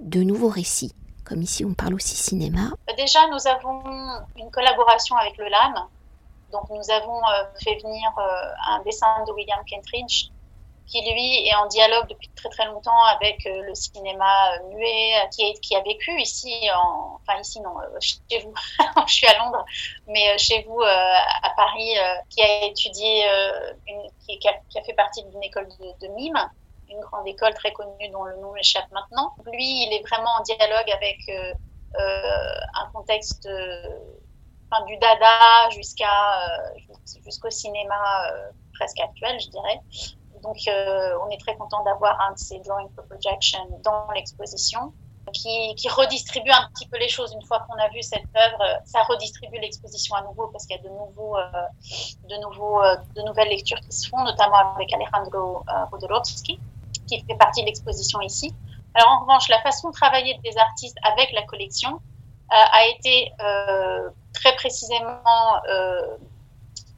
de 0.00 0.22
nouveaux 0.22 0.48
récits? 0.48 0.94
Comme 1.26 1.42
ici 1.42 1.66
on 1.66 1.74
parle 1.74 1.92
aussi 1.92 2.16
cinéma. 2.16 2.70
Déjà 2.96 3.20
nous 3.30 3.46
avons 3.46 3.82
une 4.38 4.50
collaboration 4.50 5.14
avec 5.16 5.36
le 5.36 5.44
LAM 5.44 5.74
donc 6.52 6.68
nous 6.70 6.90
avons 6.90 7.18
euh, 7.18 7.44
fait 7.62 7.76
venir 7.82 8.10
euh, 8.18 8.52
un 8.68 8.82
dessin 8.82 9.24
de 9.26 9.32
William 9.32 9.60
Kentridge 9.70 10.28
qui 10.86 11.02
lui 11.02 11.46
est 11.46 11.54
en 11.54 11.66
dialogue 11.66 12.08
depuis 12.08 12.30
très 12.34 12.48
très 12.48 12.64
longtemps 12.64 13.04
avec 13.14 13.44
euh, 13.46 13.60
le 13.60 13.74
cinéma 13.74 14.58
muet, 14.70 15.28
qui, 15.60 15.76
a 15.76 15.82
vécu 15.82 16.18
ici, 16.18 16.50
en, 16.74 17.16
enfin 17.16 17.38
ici 17.38 17.60
non, 17.60 17.74
chez 18.00 18.38
vous, 18.38 18.54
je 19.06 19.12
suis 19.12 19.26
à 19.26 19.36
Londres, 19.38 19.66
mais 20.06 20.38
chez 20.38 20.62
vous 20.62 20.80
à 20.80 21.50
Paris, 21.56 21.94
qui 22.30 22.40
a 22.40 22.64
étudié, 22.64 23.26
une, 23.86 24.10
qui, 24.26 24.48
a, 24.48 24.82
fait 24.82 24.94
partie 24.94 25.22
d'une 25.24 25.42
école 25.42 25.68
de, 25.78 26.06
de, 26.06 26.12
mime, 26.14 26.38
une 26.88 27.00
grande 27.00 27.28
école 27.28 27.52
très 27.52 27.72
connue 27.72 28.08
dont 28.10 28.24
le 28.24 28.38
nom 28.38 28.52
m'échappe 28.52 28.90
maintenant. 28.90 29.34
Lui, 29.52 29.84
il 29.84 29.92
est 29.92 30.08
vraiment 30.08 30.30
en 30.38 30.42
dialogue 30.42 30.90
avec 30.90 31.18
un 31.98 32.90
contexte 32.94 33.46
du 34.86 34.96
dada 34.98 35.68
euh, 35.68 37.20
jusqu'au 37.24 37.50
cinéma 37.50 37.94
euh, 38.30 38.50
presque 38.74 39.00
actuel, 39.00 39.40
je 39.40 39.48
dirais. 39.48 39.80
Donc, 40.42 40.56
euh, 40.68 41.18
on 41.24 41.30
est 41.30 41.40
très 41.40 41.56
content 41.56 41.82
d'avoir 41.84 42.20
un 42.20 42.32
de 42.32 42.38
ces 42.38 42.60
drawing 42.60 42.88
for 42.94 43.04
projection 43.06 43.58
dans 43.82 44.10
l'exposition. 44.14 44.92
Qui, 45.34 45.76
redistribue 45.90 46.50
un 46.50 46.70
petit 46.72 46.88
peu 46.88 46.96
les 46.98 47.10
choses. 47.10 47.34
Une 47.34 47.46
fois 47.46 47.60
qu'on 47.68 47.74
a 47.74 47.90
vu 47.90 48.00
cette 48.00 48.24
œuvre, 48.34 48.80
ça 48.86 49.02
redistribue 49.02 49.58
l'exposition 49.58 50.14
à 50.14 50.22
nouveau 50.22 50.48
parce 50.48 50.64
qu'il 50.64 50.74
y 50.76 50.78
a 50.78 50.82
de, 50.82 50.88
nouveaux, 50.88 51.36
de, 51.36 52.36
nouveaux, 52.40 52.80
de 53.14 53.22
nouvelles 53.26 53.50
lectures 53.50 53.78
qui 53.80 53.92
se 53.92 54.08
font, 54.08 54.24
notamment 54.24 54.74
avec 54.74 54.90
Alejandro 54.90 55.64
Rodorovsky, 55.92 56.58
qui 57.06 57.22
fait 57.26 57.34
partie 57.34 57.60
de 57.60 57.66
l'exposition 57.66 58.22
ici. 58.22 58.54
Alors 58.94 59.10
en 59.10 59.20
revanche, 59.20 59.50
la 59.50 59.60
façon 59.60 59.90
de 59.90 59.92
travailler 59.92 60.40
des 60.42 60.56
artistes 60.56 60.96
avec 61.02 61.30
la 61.32 61.42
collection 61.42 62.00
a 62.48 62.86
été 62.86 63.30
très 64.38 64.54
précisément 64.54 65.60
euh, 65.68 66.16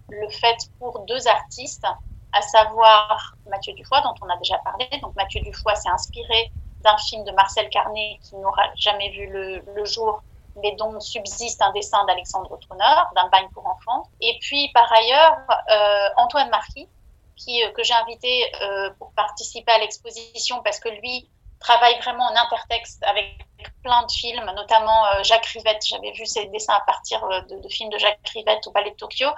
le 0.09 0.29
fait 0.29 0.57
pour 0.79 1.01
deux 1.01 1.27
artistes, 1.29 1.87
à 2.33 2.43
savoir 2.43 3.35
Mathieu 3.49 3.73
Dufoy, 3.75 4.01
dont 4.03 4.15
on 4.23 4.29
a 4.29 4.37
déjà 4.37 4.59
parlé. 4.59 4.89
Donc 5.03 5.15
Mathieu 5.17 5.41
Dufoy 5.41 5.75
s'est 5.77 5.89
inspiré 5.89 6.53
d'un 6.83 6.97
film 6.97 7.25
de 7.25 7.33
Marcel 7.33 7.69
Carnet 7.71 8.19
qui 8.23 8.37
n'aura 8.37 8.63
jamais 8.77 9.11
vu 9.11 9.27
le, 9.27 9.85
jour, 9.85 10.23
mais 10.63 10.75
dont 10.77 10.99
subsiste 11.01 11.61
un 11.63 11.73
dessin 11.73 12.05
d'Alexandre 12.07 12.59
Troneur, 12.59 13.11
d'un 13.15 13.29
bagne 13.29 13.49
pour 13.53 13.67
enfants. 13.67 14.05
Et 14.21 14.39
puis 14.41 14.71
par 14.73 14.91
ailleurs, 14.93 15.39
euh, 15.71 16.09
Antoine 16.17 16.51
Marquis, 16.51 16.89
qui, 17.37 17.63
euh, 17.65 17.71
que 17.73 17.83
j'ai 17.83 17.95
invité 17.95 18.53
pour 18.99 19.13
participer 19.13 19.73
à 19.73 19.79
l'exposition 19.79 20.63
parce 20.63 20.79
que 20.79 20.89
lui 20.89 21.29
travaille 21.61 21.99
vraiment 22.01 22.25
en 22.25 22.37
intertexte 22.37 23.03
avec 23.05 23.39
plein 23.83 24.03
de 24.05 24.11
films, 24.11 24.51
notamment 24.57 25.07
euh, 25.07 25.23
Jacques 25.23 25.47
Rivette. 25.47 25.85
J'avais 25.87 26.13
vu 26.13 26.27
ses 26.27 26.47
dessins 26.47 26.75
à 26.75 26.81
partir 26.81 27.23
euh, 27.25 27.43
de, 27.43 27.69
films 27.69 27.91
de 27.91 27.99
Jacques 27.99 28.19
Rivette 28.33 28.67
au 28.67 28.73
Palais 28.73 28.91
de 28.91 28.97
Tokyo. 28.97 29.29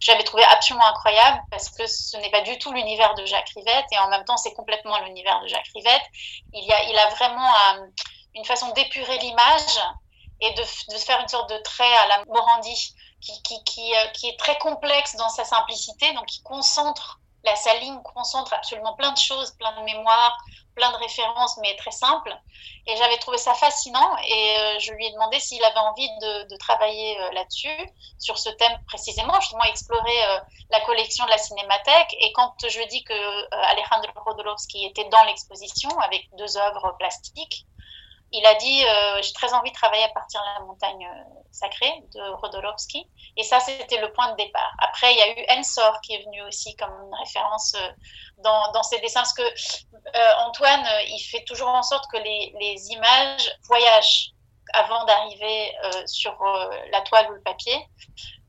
J'avais 0.00 0.22
trouvé 0.22 0.44
absolument 0.44 0.86
incroyable 0.86 1.40
parce 1.50 1.68
que 1.70 1.86
ce 1.86 2.16
n'est 2.18 2.30
pas 2.30 2.42
du 2.42 2.56
tout 2.58 2.72
l'univers 2.72 3.14
de 3.14 3.24
Jacques 3.26 3.50
Rivette 3.54 3.86
et 3.90 3.98
en 3.98 4.08
même 4.08 4.24
temps 4.24 4.36
c'est 4.36 4.54
complètement 4.54 4.98
l'univers 5.00 5.40
de 5.42 5.48
Jacques 5.48 5.70
Rivette. 5.74 6.02
Il, 6.52 6.98
a, 6.98 7.08
vraiment 7.10 7.50
euh, 7.50 7.86
une 8.34 8.44
façon 8.44 8.70
d'épurer 8.70 9.18
l'image 9.18 9.80
et 10.40 10.52
de, 10.54 10.62
de, 10.62 10.98
faire 10.98 11.20
une 11.20 11.28
sorte 11.28 11.50
de 11.50 11.58
trait 11.58 11.96
à 11.98 12.06
la 12.06 12.24
Morandi 12.26 12.94
qui 13.20 13.92
est 13.92 14.38
très 14.38 14.58
complexe 14.58 15.14
dans 15.16 15.28
sa 15.28 15.44
simplicité, 15.44 16.12
donc 16.14 16.26
qui 16.26 16.42
concentre 16.42 17.20
la, 17.44 17.56
sa 17.56 17.74
ligne 17.74 18.00
concentre 18.02 18.52
absolument 18.52 18.94
plein 18.94 19.12
de 19.12 19.18
choses, 19.18 19.52
plein 19.52 19.72
de 19.78 19.84
mémoires, 19.84 20.36
plein 20.74 20.90
de 20.92 20.96
références, 20.96 21.58
mais 21.58 21.76
très 21.76 21.90
simples. 21.90 22.34
Et 22.86 22.96
j'avais 22.96 23.16
trouvé 23.18 23.38
ça 23.38 23.54
fascinant 23.54 24.16
et 24.24 24.56
euh, 24.58 24.78
je 24.78 24.92
lui 24.92 25.06
ai 25.06 25.12
demandé 25.12 25.38
s'il 25.38 25.62
avait 25.64 25.78
envie 25.78 26.08
de, 26.20 26.56
travailler 26.56 27.18
euh, 27.20 27.32
là-dessus, 27.32 27.90
sur 28.18 28.38
ce 28.38 28.50
thème 28.50 28.76
précisément, 28.86 29.38
justement 29.40 29.64
explorer 29.64 30.24
euh, 30.24 30.38
la 30.70 30.80
collection 30.80 31.24
de 31.24 31.30
la 31.30 31.38
Cinémathèque. 31.38 32.14
Et 32.20 32.32
quand 32.32 32.54
je 32.66 32.76
lui 32.76 32.84
ai 32.84 32.88
dit 32.88 33.04
que 33.04 33.54
Alejandro 33.70 34.12
Rodolovsky 34.24 34.86
était 34.86 35.08
dans 35.08 35.22
l'exposition 35.24 35.90
avec 36.00 36.28
deux 36.36 36.56
œuvres 36.56 36.94
plastiques, 36.98 37.66
il 38.34 38.46
a 38.46 38.54
dit 38.54 38.82
j'ai 39.22 39.32
très 39.34 39.52
envie 39.52 39.70
de 39.70 39.76
travailler 39.76 40.04
à 40.04 40.08
partir 40.08 40.40
de 40.40 40.60
la 40.60 40.66
montagne 40.66 41.06
sacrée 41.50 41.92
de 42.14 42.30
Rodolovsky 42.36 43.06
et 43.36 43.42
ça 43.42 43.60
c'était 43.60 44.00
le 44.00 44.10
point 44.10 44.30
de 44.32 44.36
départ 44.36 44.72
après 44.78 45.12
il 45.12 45.18
y 45.18 45.20
a 45.20 45.38
eu 45.38 45.58
Ensor 45.58 46.00
qui 46.00 46.14
est 46.14 46.24
venu 46.24 46.40
aussi 46.44 46.74
comme 46.76 46.88
une 46.88 47.14
référence 47.14 47.76
dans, 48.42 48.72
dans 48.72 48.82
ses 48.82 48.98
dessins 49.00 49.20
parce 49.20 49.34
que 49.34 49.42
euh, 49.42 50.32
Antoine, 50.46 50.84
euh, 50.84 51.02
il 51.08 51.20
fait 51.20 51.44
toujours 51.44 51.68
en 51.68 51.82
sorte 51.82 52.10
que 52.10 52.18
les, 52.18 52.92
images 52.92 53.56
voyagent 53.62 54.32
avant 54.74 55.04
d'arriver 55.04 55.72
euh, 55.84 56.02
sur 56.06 56.36
la 56.90 57.00
toile 57.02 57.30
ou 57.30 57.34
le 57.34 57.42
papier. 57.42 57.76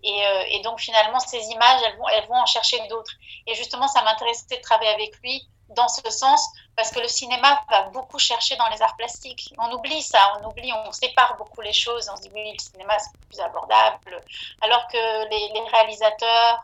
Et, 0.03 0.61
donc 0.63 0.79
finalement, 0.79 1.19
ces 1.19 1.39
images, 1.47 1.81
elles 2.11 2.27
vont, 2.27 2.35
en 2.35 2.45
chercher 2.45 2.79
d'autres. 2.87 3.13
Et 3.47 3.55
justement, 3.55 3.87
ça 3.87 4.03
m'intéressait 4.03 4.57
de 4.57 4.61
travailler 4.61 4.91
avec 4.91 5.17
lui 5.21 5.47
dans 5.69 5.87
ce 5.87 6.07
sens, 6.11 6.45
parce 6.75 6.91
que 6.91 6.99
le 6.99 7.07
cinéma 7.07 7.61
va 7.69 7.83
beaucoup 7.83 8.19
chercher 8.19 8.55
dans 8.57 8.67
les 8.67 8.81
arts 8.81 8.95
plastiques. 8.95 9.53
On 9.57 9.71
oublie 9.71 10.01
ça, 10.01 10.37
on 10.39 10.49
oublie, 10.49 10.71
on 10.73 10.91
sépare 10.91 11.35
beaucoup 11.37 11.61
les 11.61 11.73
choses, 11.73 12.09
on 12.11 12.17
se 12.17 12.23
dit 12.23 12.29
oui, 12.33 12.51
le 12.51 12.59
cinéma 12.59 12.99
c'est 12.99 13.17
plus 13.27 13.39
abordable, 13.39 14.21
alors 14.61 14.87
que 14.87 15.29
les, 15.29 15.69
réalisateurs, 15.71 16.61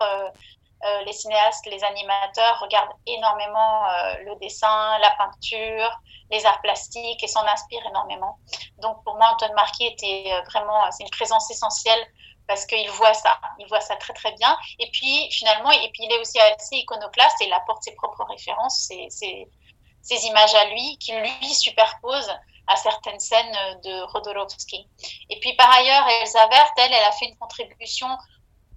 les 1.05 1.13
cinéastes, 1.13 1.65
les 1.65 1.83
animateurs 1.83 2.59
regardent 2.61 2.95
énormément 3.05 3.85
euh, 3.85 4.15
le 4.25 4.35
dessin, 4.39 4.97
la 4.99 5.11
peinture, 5.11 5.91
les 6.31 6.45
arts 6.45 6.61
plastiques 6.61 7.21
et 7.21 7.27
s'en 7.27 7.45
inspirent 7.47 7.85
énormément. 7.87 8.37
Donc 8.77 9.03
pour 9.03 9.15
moi, 9.15 9.31
Antoine 9.33 9.53
Marquis 9.53 9.87
était 9.87 10.31
euh, 10.31 10.41
vraiment, 10.43 10.89
c'est 10.91 11.03
une 11.03 11.09
présence 11.09 11.51
essentielle 11.51 12.07
parce 12.47 12.65
qu'il 12.65 12.89
voit 12.91 13.13
ça, 13.13 13.37
il 13.59 13.67
voit 13.67 13.81
ça 13.81 13.95
très 13.97 14.13
très 14.13 14.31
bien. 14.33 14.57
Et 14.79 14.89
puis 14.91 15.29
finalement, 15.31 15.71
et 15.71 15.89
puis 15.91 16.03
il 16.03 16.11
est 16.13 16.19
aussi 16.19 16.39
assez 16.39 16.77
iconoclaste 16.77 17.41
et 17.41 17.47
il 17.47 17.53
apporte 17.53 17.83
ses 17.83 17.95
propres 17.95 18.23
références, 18.23 18.89
ses, 19.09 20.25
images 20.25 20.55
à 20.55 20.65
lui, 20.69 20.97
qu'il 20.97 21.19
lui 21.19 21.53
superpose 21.53 22.31
à 22.67 22.75
certaines 22.75 23.19
scènes 23.19 23.79
de 23.83 24.01
Rodolovsky. 24.11 24.87
Et 25.29 25.39
puis 25.39 25.53
par 25.55 25.69
ailleurs, 25.71 26.07
Elsa 26.21 26.47
Vert, 26.47 26.71
elle, 26.77 26.93
elle 26.93 27.03
a 27.03 27.11
fait 27.11 27.25
une 27.25 27.37
contribution 27.37 28.07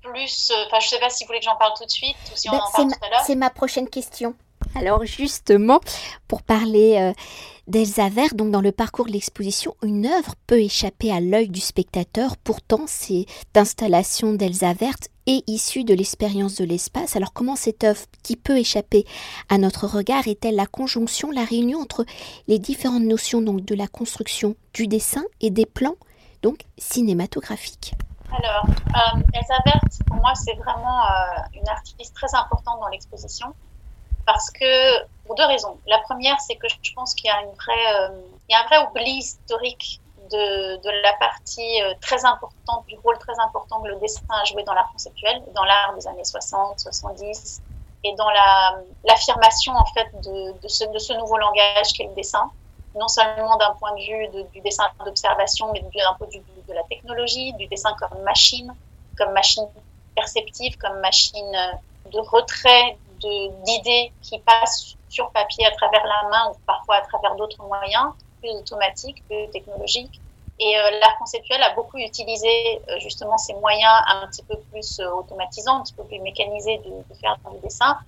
plus. 0.03 0.53
Enfin, 0.67 0.81
je 0.81 0.87
ne 0.87 0.91
sais 0.91 0.99
pas 0.99 1.11
si 1.11 1.25
vous 1.25 1.29
voulez 1.29 1.41
que 1.41 1.45
j'en 1.45 1.57
parle 1.57 1.73
tout 1.77 1.85
de 1.85 1.91
suite 1.91 2.17
ou 2.33 2.37
si 2.37 2.49
on 2.49 2.53
ben, 2.53 2.59
en 2.59 2.71
parle 2.71 2.89
tout 2.89 3.05
à 3.05 3.11
l'heure. 3.11 3.23
C'est 3.27 3.35
ma 3.35 3.51
prochaine 3.51 3.89
question. 3.89 4.35
Alors 4.75 5.05
justement, 5.05 5.81
pour 6.29 6.43
parler 6.43 6.97
euh, 6.99 7.13
d'Elsa 7.67 8.09
Vert, 8.09 8.35
donc 8.35 8.51
dans 8.51 8.61
le 8.61 8.73
parcours 8.73 9.07
de 9.07 9.13
l'exposition, 9.13 9.77
une 9.83 10.07
œuvre 10.07 10.35
peut 10.47 10.61
échapper 10.61 11.13
à 11.13 11.21
l'œil 11.21 11.49
du 11.49 11.61
spectateur. 11.61 12.37
Pourtant, 12.37 12.85
cette 12.87 13.27
installation 13.55 14.33
d'Elsa 14.33 14.73
Verte 14.73 15.09
est 15.27 15.49
issue 15.49 15.85
de 15.85 15.95
l'expérience 15.95 16.57
de 16.57 16.65
l'espace. 16.65 17.17
Alors 17.17 17.33
comment 17.33 17.57
cette 17.57 17.85
œuvre 17.85 18.03
qui 18.23 18.37
peut 18.37 18.59
échapper 18.59 19.05
à 19.49 19.59
notre 19.59 19.87
regard 19.87 20.27
est-elle 20.27 20.57
la 20.57 20.67
conjonction, 20.67 21.31
la 21.31 21.45
réunion 21.45 21.81
entre 21.81 22.05
les 22.49 22.59
différentes 22.59 23.05
notions 23.05 23.43
donc 23.43 23.65
de 23.65 23.75
la 23.75 23.87
construction, 23.87 24.57
du 24.73 24.87
dessin 24.87 25.25
et 25.41 25.51
des 25.51 25.67
plans 25.67 25.97
donc 26.43 26.61
cinématographiques? 26.79 27.93
Alors, 28.39 28.65
euh, 28.67 29.21
Elsa 29.35 29.55
Vert, 29.65 29.81
pour 30.07 30.17
moi, 30.17 30.35
c'est 30.35 30.55
vraiment 30.55 31.05
euh, 31.05 31.11
une 31.55 31.69
artiste 31.69 32.15
très 32.15 32.35
importante 32.35 32.81
dans 32.81 32.89
l'exposition 32.89 33.55
parce 34.27 34.51
que 34.51 35.05
pour 35.27 35.35
deux 35.35 35.47
raisons. 35.47 35.79
La 35.87 35.99
première, 35.99 36.41
c'est 36.41 36.57
que 36.57 36.69
je 36.69 36.93
pense 36.95 37.15
qu'il 37.15 37.27
y 37.27 37.31
a 37.31 37.39
euh, 37.41 38.09
y 38.49 38.55
a 38.55 38.61
un 38.61 38.67
vrai 38.67 38.79
oubli 38.87 39.19
historique 39.19 40.01
de, 40.31 40.77
de 40.77 40.91
la 41.03 41.13
partie 41.15 41.83
euh, 41.83 41.95
très 42.01 42.25
importante, 42.25 42.87
du 42.87 42.97
rôle 42.99 43.19
très 43.19 43.39
important 43.41 43.81
que 43.83 43.89
le 43.89 43.97
dessin 43.97 44.23
a 44.31 44.45
joué 44.45 44.63
dans 44.63 44.75
l'art 44.75 44.91
conceptuel, 44.93 45.43
dans 45.55 45.65
l'art 45.65 45.95
des 45.95 46.07
années 46.07 46.25
60, 46.25 46.81
70, 46.81 47.63
et 48.05 48.15
dans 48.17 48.31
l'affirmation 49.05 49.75
en 49.75 49.85
fait 49.87 50.09
de, 50.23 50.53
de, 50.61 50.69
ce, 50.69 51.13
nouveau 51.15 51.37
langage 51.39 51.93
qu'est 51.97 52.07
le 52.07 52.15
dessin, 52.15 52.51
non 52.99 53.09
seulement 53.09 53.57
d'un 53.57 53.75
point 53.75 53.95
de 53.95 54.01
vue 54.01 54.47
du 54.53 54.61
dessin 54.61 54.85
d'observation, 55.05 55.73
mais 55.73 55.81
d'un 55.81 56.15
point 56.15 56.27
de 56.27 56.33
vue 56.33 56.43
de 56.69 56.73
la 56.73 56.83
technologie, 56.85 57.53
du 57.55 57.67
dessin 57.67 57.95
comme 57.99 58.23
machine, 58.23 58.75
comme 59.17 59.33
machine 59.33 59.67
perceptive, 60.15 60.77
comme 60.79 61.01
machine 61.01 61.53
de 62.13 62.19
retrait 62.19 62.97
d'idées 63.21 64.13
qui 64.23 64.39
passent 64.41 64.97
sur 65.09 65.31
papier 65.31 65.67
à 65.67 65.71
travers 65.73 66.05
la 66.05 66.29
main 66.29 66.51
ou 66.51 66.57
parfois 66.67 66.97
à 66.97 67.01
travers 67.03 67.37
d'autres 67.37 67.63
moyens, 67.63 68.13
plus 68.41 68.51
automatiques, 68.51 69.23
plus 69.29 69.49
technologiques. 69.51 70.21
Et 70.59 70.79
euh, 70.79 70.91
l'art 71.01 71.19
conceptuel 71.19 71.63
a 71.63 71.75
beaucoup 71.75 71.99
utilisé 71.99 72.81
euh, 72.89 72.99
justement 73.01 73.37
ces 73.39 73.55
moyens 73.55 73.93
un 74.07 74.27
petit 74.29 74.43
peu 74.43 74.57
plus 74.71 75.01
euh, 75.01 75.11
automatisants, 75.11 75.81
un 75.81 75.83
petit 75.83 75.95
peu 75.95 76.05
plus 76.05 76.21
mécanisés 76.21 76.79
de, 76.79 76.91
de, 76.91 77.21
faire 77.21 77.37
du 77.51 77.59
dessin, 77.61 77.99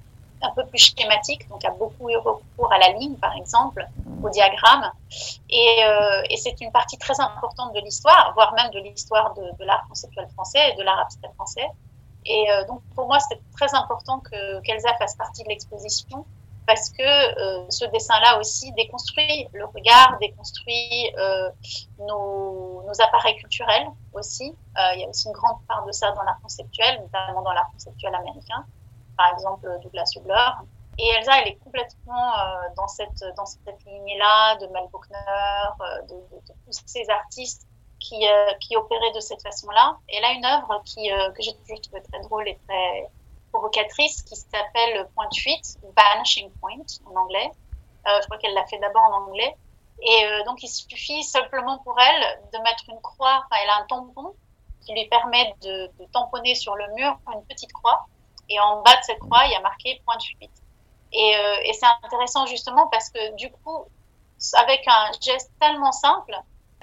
un 0.45 0.53
peu 0.55 0.65
plus 0.67 0.79
schématique, 0.79 1.49
donc 1.49 1.65
a 1.65 1.71
beaucoup 1.71 2.11
eu 2.11 2.17
recours 2.17 2.73
à 2.73 2.79
la 2.79 2.91
ligne 2.91 3.17
par 3.17 3.35
exemple, 3.37 3.87
au 4.23 4.31
diagramme. 4.31 4.91
Et, 5.51 5.81
et 6.31 6.37
c'est 6.37 6.61
une 6.61 6.73
partie 6.73 6.99
très 6.99 7.19
importante 7.21 7.75
de 7.75 7.81
l'histoire, 7.81 8.33
voire 8.35 8.55
même 8.55 8.71
de 8.71 8.81
l'histoire 8.81 9.35
de, 9.35 9.65
l'art 9.65 9.85
conceptuel 9.89 10.29
français 10.35 10.71
et 10.71 10.77
de 10.77 10.83
l'art 10.83 11.01
abstrait 11.01 11.31
français. 11.35 11.69
Et 12.27 12.51
euh, 12.51 12.65
donc 12.67 12.83
pour 12.95 13.07
moi, 13.07 13.19
c'est 13.21 13.41
très 13.57 13.75
important 13.75 14.21
que 14.21 14.61
qu'Elsa 14.63 14.95
fasse 14.97 15.15
partie 15.17 15.45
de 15.45 15.49
l'exposition 15.49 16.25
parce 16.67 16.89
que 16.89 17.03
euh, 17.03 17.67
ce 17.69 17.85
dessin-là 17.85 18.39
aussi 18.39 18.73
déconstruit 18.73 19.49
le 19.53 19.67
regard, 19.67 20.17
déconstruit 20.19 21.13
euh, 21.19 21.51
nos, 21.99 22.83
appareils 23.01 23.37
culturels 23.37 23.89
aussi. 24.13 24.55
il 24.95 25.01
y 25.01 25.05
a 25.05 25.09
aussi 25.09 25.27
une 25.27 25.33
grande 25.33 25.59
part 25.67 25.85
de 25.85 25.91
ça 25.91 26.13
dans 26.13 26.23
l'art 26.23 26.41
conceptuel, 26.41 27.01
notamment 27.01 27.43
dans 27.43 27.53
l'art 27.53 27.69
conceptuel 27.73 28.15
américain, 28.15 28.65
par 29.17 29.33
exemple 29.33 29.69
Douglas 29.83 30.11
Hubler. 30.17 30.51
Et 30.99 31.09
Elsa, 31.09 31.41
elle 31.41 31.49
est 31.49 31.57
complètement 31.57 32.33
dans 32.77 32.87
cette 32.87 33.25
dans 33.37 33.47
cette 33.47 33.85
lignée-là 33.85 34.57
de 34.57 34.67
Mel 34.69 34.85
Buckner, 34.93 35.19
de, 36.09 36.15
tous 36.65 36.83
ces 36.87 37.11
artistes 37.11 37.67
qui, 38.05 38.29
euh, 38.29 38.53
qui 38.61 38.77
opérait 38.77 39.13
de 39.15 39.21
cette 39.21 39.43
façon-là. 39.43 39.97
Et 40.09 40.21
là, 40.21 40.33
une 40.33 40.45
œuvre 40.45 40.83
qui, 40.85 41.11
euh, 41.11 41.31
que 41.33 41.43
j'ai 41.43 41.55
toujours 41.57 41.81
trouvée 41.81 42.03
très 42.03 42.21
drôle 42.21 42.49
et 42.49 42.59
très 42.69 43.11
provocatrice 43.53 44.23
qui 44.23 44.37
s'appelle 44.37 45.09
Point 45.15 45.29
de 45.29 45.37
fuite, 45.37 45.77
Vanishing 45.97 46.51
Point 46.61 46.85
en 47.07 47.17
anglais. 47.17 47.51
Euh, 48.07 48.19
je 48.21 48.27
crois 48.27 48.39
qu'elle 48.39 48.55
l'a 48.55 48.67
fait 48.67 48.79
d'abord 48.79 49.03
en 49.03 49.29
anglais. 49.29 49.57
Et 50.03 50.27
donc, 50.45 50.63
il 50.63 50.69
suffit 50.69 51.23
simplement 51.23 51.79
pour 51.79 51.97
elle 51.99 52.51
de 52.53 52.59
mettre 52.59 52.85
une 52.89 53.01
croix, 53.01 53.45
elle 53.63 53.71
a 53.71 53.83
un 53.83 53.87
tampon 53.87 54.35
qui 54.85 54.93
lui 54.93 55.07
permet 55.09 55.55
de, 55.63 55.89
tamponner 56.13 56.57
sur 56.57 56.75
le 56.75 56.93
mur 56.95 57.17
une 57.33 57.45
petite 57.45 57.73
croix. 57.73 58.05
Et 58.49 58.61
en 58.61 58.83
bas 58.83 58.97
de 58.97 59.03
cette 59.03 59.19
croix, 59.19 59.47
il 59.47 59.53
y 59.53 59.55
a 59.55 59.61
marqué 59.61 60.01
point 60.05 60.17
de 60.17 60.23
fuite. 60.23 60.51
Et, 61.13 61.35
et 61.65 61.73
c'est 61.73 61.87
intéressant 62.03 62.45
justement 62.47 62.89
parce 62.89 63.09
que 63.09 63.37
du 63.37 63.51
coup, 63.51 63.85
avec 64.55 64.83
un 64.89 65.13
geste 65.21 65.53
tellement 65.61 65.93
simple, 65.93 66.37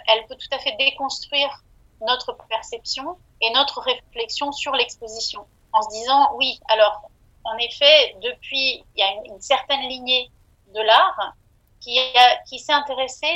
elle 0.08 0.26
peut 0.28 0.36
tout 0.36 0.56
à 0.56 0.60
fait 0.60 0.76
déconstruire 0.78 1.64
notre 2.08 2.34
perception 2.48 3.18
et 3.42 3.52
notre 3.52 3.82
réflexion 3.82 4.52
sur 4.52 4.74
l'exposition 4.74 5.46
en 5.74 5.82
se 5.82 5.90
disant 5.90 6.34
oui, 6.36 6.60
alors 6.70 7.02
en 7.44 7.58
effet, 7.58 8.16
depuis, 8.22 8.84
il 8.96 9.00
y 9.00 9.02
a 9.02 9.12
une, 9.26 9.42
certaine 9.42 9.82
lignée 9.82 10.30
de 10.74 10.82
l'art 10.82 11.34
qui, 11.80 12.60
s'est 12.60 12.74
intéressée 12.74 13.36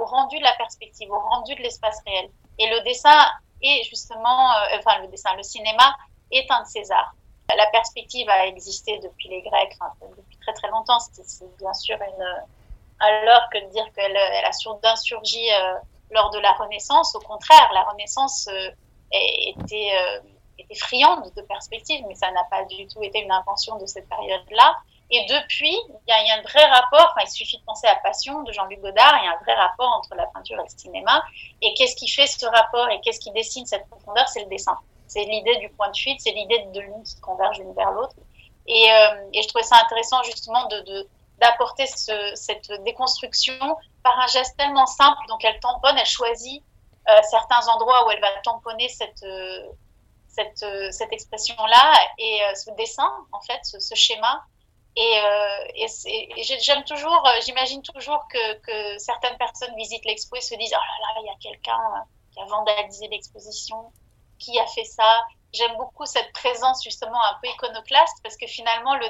au 0.00 0.06
rendu 0.06 0.38
de 0.38 0.44
la 0.44 0.54
perspective, 0.54 1.10
au 1.10 1.18
rendu 1.18 1.54
de 1.54 1.60
l'espace 1.60 2.00
réel. 2.06 2.30
Et 2.58 2.68
le 2.68 2.80
dessin 2.84 3.26
est 3.62 3.82
justement, 3.84 4.52
euh, 4.52 4.78
enfin 4.78 5.00
le 5.00 5.08
dessin, 5.08 5.34
le 5.36 5.42
cinéma 5.42 5.96
est 6.30 6.50
un 6.50 6.62
de 6.62 6.66
ces 6.66 6.90
arts. 6.90 7.14
La 7.56 7.66
perspective 7.72 8.28
a 8.28 8.46
existé 8.46 8.98
depuis 8.98 9.28
les 9.28 9.42
Grecs, 9.42 9.76
depuis 10.16 10.38
très 10.38 10.52
très 10.52 10.68
longtemps. 10.68 10.98
C'est 11.00 11.56
bien 11.56 11.72
sûr 11.72 11.96
une, 11.96 12.46
alors 13.00 13.48
que 13.52 13.64
de 13.64 13.70
dire 13.70 13.86
qu'elle 13.94 14.16
elle 14.16 14.44
a 14.44 14.96
surgi 14.96 15.50
euh, 15.52 15.74
lors 16.10 16.30
de 16.30 16.38
la 16.38 16.52
Renaissance. 16.52 17.14
Au 17.14 17.20
contraire, 17.20 17.70
la 17.72 17.82
Renaissance 17.84 18.48
euh, 18.48 18.70
était, 19.12 19.90
euh, 19.94 20.20
était 20.58 20.74
friande 20.74 21.32
de 21.34 21.42
perspectives, 21.42 22.04
mais 22.08 22.14
ça 22.14 22.30
n'a 22.32 22.44
pas 22.44 22.64
du 22.64 22.86
tout 22.86 23.02
été 23.02 23.20
une 23.20 23.32
invention 23.32 23.76
de 23.78 23.86
cette 23.86 24.08
période-là. 24.08 24.76
Et 25.10 25.24
depuis, 25.24 25.74
il 25.74 26.08
y, 26.08 26.12
a, 26.12 26.36
un 26.36 26.42
vrai 26.42 26.64
rapport, 26.66 27.14
il 27.22 27.30
suffit 27.30 27.56
de 27.56 27.64
penser 27.64 27.86
à 27.86 27.94
Passion 27.96 28.42
de 28.42 28.52
Jean-Luc 28.52 28.80
Godard, 28.80 29.18
il 29.22 29.24
y 29.24 29.28
a 29.28 29.32
un 29.32 29.42
vrai 29.42 29.54
rapport 29.54 29.90
entre 29.98 30.14
la 30.14 30.26
peinture 30.26 30.60
et 30.60 30.64
le 30.64 30.78
cinéma. 30.78 31.24
Et 31.62 31.72
qu'est-ce 31.74 31.96
qui 31.96 32.08
fait 32.08 32.26
ce 32.26 32.44
rapport 32.44 32.90
et 32.90 33.00
qu'est-ce 33.00 33.20
qui 33.20 33.30
dessine 33.30 33.64
cette 33.64 33.88
profondeur? 33.88 34.28
C'est 34.28 34.40
le 34.40 34.50
dessin. 34.50 34.76
C'est 35.08 35.24
l'idée 35.24 35.56
du 35.56 35.68
point 35.70 35.90
de 35.90 35.96
fuite, 35.96 36.20
c'est 36.20 36.32
l'idée 36.32 36.66
de 36.72 36.80
l'une 36.80 37.02
qui 37.02 37.20
converge 37.20 37.58
l'une 37.58 37.72
vers 37.74 37.90
l'autre. 37.90 38.14
Et, 38.66 38.86
et, 39.32 39.42
je 39.42 39.48
trouvais 39.48 39.64
ça 39.64 39.76
intéressant 39.82 40.22
justement 40.24 40.66
de, 40.66 41.08
d'apporter 41.38 41.86
ce, 41.86 42.32
cette 42.34 42.70
déconstruction 42.84 43.58
par 44.02 44.18
un 44.20 44.26
geste 44.26 44.56
tellement 44.58 44.86
simple. 44.86 45.18
Donc 45.28 45.42
elle 45.44 45.58
tamponne, 45.60 45.96
elle 45.96 46.06
choisit 46.06 46.62
euh, 47.08 47.18
certains 47.30 47.66
endroits 47.68 48.06
où 48.06 48.10
elle 48.10 48.20
va 48.20 48.28
tamponner 48.42 48.88
cette, 48.90 49.22
euh, 49.22 49.68
cette, 50.28 50.62
euh, 50.62 50.90
cette 50.90 51.12
expression-là 51.12 51.94
et 52.18 52.42
euh, 52.42 52.54
ce 52.54 52.70
dessin, 52.72 53.10
en 53.32 53.40
fait, 53.40 53.60
ce, 53.62 53.94
schéma. 53.94 54.44
Et, 54.96 55.20
euh, 55.24 55.64
et, 55.74 56.40
et 56.40 56.42
j'aime 56.42 56.84
toujours, 56.84 57.24
j'imagine 57.44 57.82
toujours 57.82 58.26
que, 58.32 58.54
que, 58.58 58.98
certaines 58.98 59.36
personnes 59.38 59.74
visitent 59.76 60.04
l'expo 60.04 60.36
et 60.36 60.40
se 60.40 60.54
disent 60.56 60.74
Oh 60.74 60.80
là 60.80 61.14
là, 61.14 61.20
il 61.22 61.26
y 61.26 61.30
a 61.30 61.52
quelqu'un 61.52 62.04
qui 62.32 62.40
a 62.40 62.44
vandalisé 62.46 63.08
l'exposition, 63.08 63.92
qui 64.38 64.58
a 64.58 64.66
fait 64.66 64.84
ça. 64.84 65.24
J'aime 65.52 65.76
beaucoup 65.76 66.06
cette 66.06 66.32
présence 66.32 66.84
justement 66.84 67.22
un 67.24 67.38
peu 67.42 67.48
iconoclaste 67.48 68.18
parce 68.22 68.36
que 68.36 68.46
finalement 68.46 68.94
le, 68.96 69.06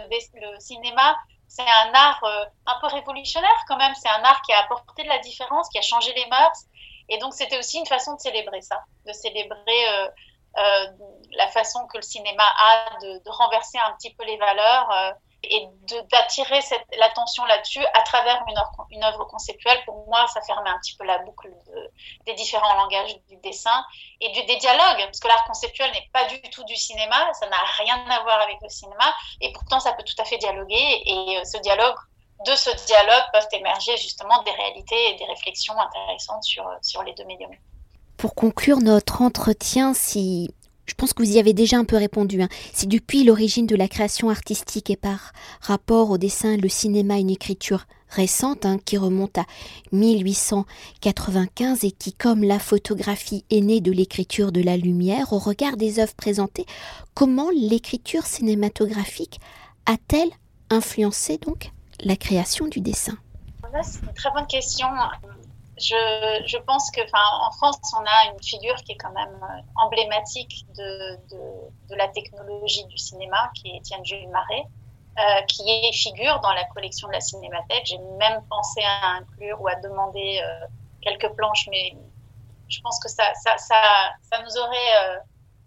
cinéma 0.60 1.16
c'est 1.48 1.62
un 1.62 1.92
art 1.94 2.22
euh, 2.24 2.44
un 2.66 2.78
peu 2.80 2.86
révolutionnaire 2.88 3.64
quand 3.66 3.76
même. 3.76 3.94
C'est 3.94 4.08
un 4.08 4.22
art 4.22 4.40
qui 4.42 4.52
a 4.52 4.60
apporté 4.60 5.02
de 5.02 5.08
la 5.08 5.18
différence, 5.18 5.68
qui 5.70 5.78
a 5.78 5.82
changé 5.82 6.12
les 6.14 6.26
mœurs. 6.26 6.66
Et 7.08 7.18
donc, 7.18 7.32
c'était 7.32 7.58
aussi 7.58 7.78
une 7.78 7.86
façon 7.86 8.14
de 8.14 8.20
célébrer 8.20 8.60
ça, 8.60 8.84
de 9.06 9.12
célébrer 9.12 9.88
euh, 9.88 10.08
euh, 10.58 10.86
la 11.32 11.48
façon 11.48 11.86
que 11.86 11.96
le 11.96 12.02
cinéma 12.02 12.44
a 12.44 12.98
de, 13.00 13.30
renverser 13.30 13.78
un 13.78 13.92
petit 13.92 14.12
peu 14.14 14.24
les 14.24 14.36
valeurs 14.36 15.14
et 15.42 15.68
d'attirer 16.10 16.60
l'attention 16.98 17.44
là-dessus 17.44 17.84
à 17.94 18.02
travers 18.02 18.44
une, 18.90 19.04
œuvre 19.04 19.24
conceptuelle. 19.26 19.78
Pour 19.84 20.06
moi, 20.06 20.26
ça 20.28 20.40
fermait 20.42 20.70
un 20.70 20.78
petit 20.78 20.96
peu 20.96 21.04
la 21.04 21.18
boucle 21.18 21.48
de, 21.66 21.90
des 22.26 22.34
différents 22.34 22.74
langages 22.74 23.16
du 23.28 23.36
dessin 23.36 23.84
et 24.20 24.30
des 24.30 24.56
dialogues, 24.56 25.04
parce 25.04 25.20
que 25.20 25.28
l'art 25.28 25.44
conceptuel 25.44 25.90
n'est 25.92 26.08
pas 26.12 26.24
du 26.26 26.40
tout 26.50 26.64
du 26.64 26.76
cinéma, 26.76 27.32
ça 27.34 27.48
n'a 27.48 27.56
rien 27.78 28.04
à 28.10 28.22
voir 28.22 28.40
avec 28.40 28.56
le 28.62 28.68
cinéma, 28.68 29.14
et 29.40 29.52
pourtant 29.52 29.80
ça 29.80 29.92
peut 29.92 30.04
tout 30.04 30.20
à 30.20 30.24
fait 30.24 30.38
dialoguer, 30.38 31.02
et 31.06 31.38
euh, 31.38 31.44
ce 31.44 31.58
dialogue, 31.58 31.96
de 32.46 32.54
ce 32.54 32.70
dialogue 32.86 33.24
peuvent 33.32 33.48
émerger 33.52 33.96
justement 33.96 34.42
des 34.42 34.52
réalités 34.52 35.10
et 35.10 35.14
des 35.16 35.24
réflexions 35.24 35.78
intéressantes 35.78 36.44
sur 36.44 37.02
les 37.02 37.12
deux 37.14 37.24
médiums. 37.24 37.54
Pour 38.18 38.34
conclure 38.34 38.78
notre 38.78 39.22
entretien, 39.22 39.94
si 39.94 40.52
je 40.88 40.94
pense 40.94 41.12
que 41.12 41.22
vous 41.22 41.36
y 41.36 41.38
avez 41.38 41.52
déjà 41.52 41.76
un 41.76 41.84
peu 41.84 41.96
répondu. 41.96 42.42
Hein. 42.42 42.48
Si 42.72 42.86
depuis 42.86 43.22
l'origine 43.22 43.66
de 43.66 43.76
la 43.76 43.88
création 43.88 44.30
artistique 44.30 44.90
et 44.90 44.96
par 44.96 45.32
rapport 45.60 46.10
au 46.10 46.18
dessin, 46.18 46.56
le 46.56 46.68
cinéma, 46.68 47.18
une 47.18 47.30
écriture 47.30 47.86
récente 48.08 48.64
hein, 48.64 48.78
qui 48.82 48.96
remonte 48.96 49.36
à 49.36 49.44
1895 49.92 51.84
et 51.84 51.90
qui, 51.90 52.14
comme 52.14 52.42
la 52.42 52.58
photographie, 52.58 53.44
est 53.50 53.60
née 53.60 53.80
de 53.80 53.92
l'écriture 53.92 54.50
de 54.50 54.62
la 54.62 54.78
lumière, 54.78 55.34
au 55.34 55.38
regard 55.38 55.76
des 55.76 56.00
œuvres 56.00 56.14
présentées, 56.14 56.64
comment 57.14 57.50
l'écriture 57.50 58.24
cinématographique 58.24 59.40
a-t-elle 59.84 60.30
influencé 60.70 61.36
donc 61.38 61.70
la 62.00 62.16
création 62.16 62.66
du 62.66 62.80
dessin? 62.80 63.18
C'est 63.82 64.00
une 64.00 64.14
très 64.14 64.30
bonne 64.32 64.46
question. 64.46 64.86
Je, 65.78 66.58
pense 66.58 66.90
que, 66.90 67.00
en 67.00 67.50
France, 67.52 67.78
on 67.96 68.04
a 68.04 68.32
une 68.32 68.42
figure 68.42 68.76
qui 68.76 68.92
est 68.92 68.96
quand 68.96 69.12
même 69.12 69.40
euh, 69.42 69.62
emblématique 69.76 70.66
de, 70.76 71.18
la 71.94 72.08
technologie 72.08 72.84
du 72.86 72.98
cinéma, 72.98 73.50
qui 73.54 73.70
est 73.70 73.76
Étienne 73.76 74.04
Jules 74.04 74.28
Marais, 74.28 74.66
euh, 75.18 75.42
qui 75.48 75.68
est 75.68 75.92
figure 75.92 76.38
dans 76.40 76.52
la 76.52 76.64
collection 76.66 77.08
de 77.08 77.12
la 77.14 77.20
Cinémathèque. 77.20 77.86
J'ai 77.86 77.98
même 77.98 78.40
pensé 78.48 78.80
à 78.84 79.16
inclure 79.16 79.60
ou 79.60 79.66
à 79.66 79.74
demander 79.74 80.40
euh, 80.44 80.66
quelques 81.00 81.28
planches, 81.34 81.66
mais 81.72 81.96
je 82.68 82.80
pense 82.82 83.00
que 83.00 83.08
ça, 83.08 83.24
nous 84.44 84.58
aurait 84.58 84.94
euh, 85.02 85.18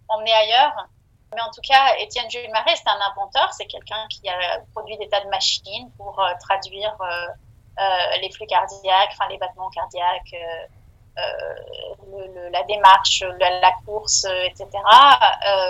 emmené 0.07 0.31
ailleurs. 0.31 0.87
Mais 1.35 1.41
en 1.41 1.51
tout 1.51 1.59
cas, 1.67 1.97
Étienne 1.99 2.29
Jules 2.29 2.49
Marais, 2.51 2.77
c'est 2.77 2.87
un 2.87 2.99
inventeur, 3.11 3.51
c'est 3.51 3.65
quelqu'un 3.65 4.07
qui 4.09 4.29
a 4.29 4.61
produit 4.73 4.97
des 4.97 5.09
tas 5.09 5.19
de 5.19 5.29
machines 5.29 5.91
pour 5.97 6.23
traduire 6.39 6.95
les 8.21 8.31
flux 8.31 8.45
cardiaques, 8.45 9.09
enfin 9.11 9.27
les 9.29 9.37
battements 9.37 9.69
cardiaques, 9.69 10.33
euh, 10.33 10.65
euh, 11.17 12.49
la 12.51 12.63
démarche, 12.63 13.23
la, 13.39 13.71
course, 13.85 14.25
etc., 14.45 14.67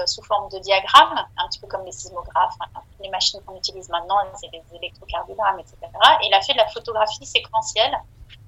sous 0.06 0.24
forme 0.24 0.50
de 0.50 0.60
diagrammes, 0.60 1.26
un 1.38 1.48
petit 1.48 1.60
peu 1.60 1.68
comme 1.68 1.86
les 1.86 1.92
sismographes, 1.92 2.56
hein, 2.62 2.82
les 3.00 3.10
machines 3.10 3.42
qu'on 3.44 3.56
utilise 3.56 3.90
maintenant, 3.90 4.18
c'est 4.36 4.50
les 4.52 4.64
électrocardiogrammes, 4.76 5.60
etc. 5.60 5.78
Et 6.22 6.28
il 6.28 6.34
a 6.34 6.42
fait 6.42 6.54
de 6.54 6.58
la 6.58 6.68
photographie 6.68 7.26
séquentielle 7.26 7.98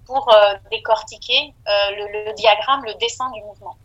pour 0.05 0.29
décortiquer 0.69 1.53
le, 1.65 2.33
diagramme, 2.33 2.83
le 2.85 2.93
dessin 2.95 3.29
du 3.31 3.41
mouvement. 3.41 3.75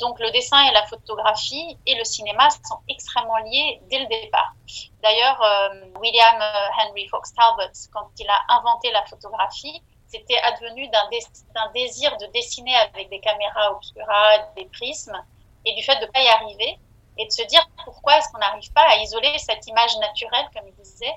Donc 0.00 0.18
le 0.18 0.30
dessin 0.30 0.62
et 0.66 0.72
la 0.72 0.86
photographie 0.86 1.78
et 1.86 1.94
le 1.94 2.04
cinéma 2.04 2.48
sont 2.50 2.78
extrêmement 2.88 3.36
liés 3.38 3.80
dès 3.90 3.98
le 3.98 4.06
départ. 4.06 4.54
D'ailleurs, 5.02 5.42
euh, 5.42 5.84
William 6.00 6.40
euh, 6.40 6.68
Henry 6.78 7.06
Fox 7.08 7.34
Talbot, 7.34 7.72
quand 7.92 8.08
il 8.18 8.28
a 8.28 8.40
inventé 8.48 8.90
la 8.92 9.04
photographie, 9.04 9.82
c'était 10.06 10.38
advenu 10.38 10.88
d'un 10.88 11.70
désir 11.74 12.16
de 12.16 12.26
dessiner 12.32 12.74
avec 12.76 13.10
des 13.10 13.20
caméras 13.20 13.72
obscura, 13.72 14.38
des 14.56 14.64
prismes, 14.72 15.22
et 15.66 15.74
du 15.74 15.82
fait 15.82 15.96
de 15.96 16.06
ne 16.06 16.10
pas 16.10 16.22
y 16.22 16.28
arriver, 16.28 16.78
et 17.18 17.26
de 17.26 17.30
se 17.30 17.42
dire 17.42 17.64
pourquoi 17.84 18.16
est-ce 18.16 18.28
qu'on 18.32 18.38
n'arrive 18.38 18.72
pas 18.72 18.88
à 18.88 18.96
isoler 18.96 19.38
cette 19.38 19.66
image 19.66 19.96
naturelle, 19.98 20.46
comme 20.54 20.66
il 20.66 20.74
disait, 20.82 21.14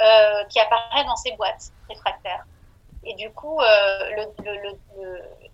euh, 0.00 0.44
qui 0.46 0.58
apparaît 0.58 1.04
dans 1.04 1.16
ces 1.16 1.32
boîtes 1.32 1.70
réfractaires. 1.88 2.44
Et 3.04 3.14
du 3.14 3.30
coup, 3.32 3.60
le, 3.60 4.26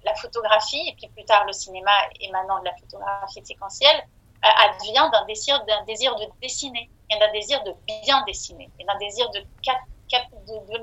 la 0.05 0.15
photographie, 0.15 0.89
et 0.89 0.95
puis 0.95 1.09
plus 1.09 1.25
tard 1.25 1.45
le 1.47 1.53
cinéma 1.53 1.91
émanant 2.21 2.61
de 2.61 2.65
la 2.65 2.77
photographie 2.77 3.45
séquentielle, 3.45 4.07
advient 4.43 5.11
d'un 5.13 5.25
désir, 5.27 5.63
d'un 5.67 5.85
désir 5.85 6.17
de 6.17 6.27
dessiner, 6.41 6.89
et 7.11 7.19
d'un 7.19 7.31
désir 7.33 7.63
de 7.65 7.75
bien 7.87 8.23
dessiner, 8.25 8.71
et 8.79 8.85
d'un 8.85 8.97
désir 8.99 9.29
de, 9.31 9.45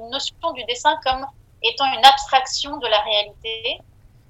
notion 0.09 0.51
du 0.53 0.63
dessin 0.65 0.99
comme 1.03 1.25
étant 1.63 1.85
une 1.93 2.05
abstraction 2.05 2.77
de 2.77 2.87
la 2.87 2.99
réalité, 3.01 3.81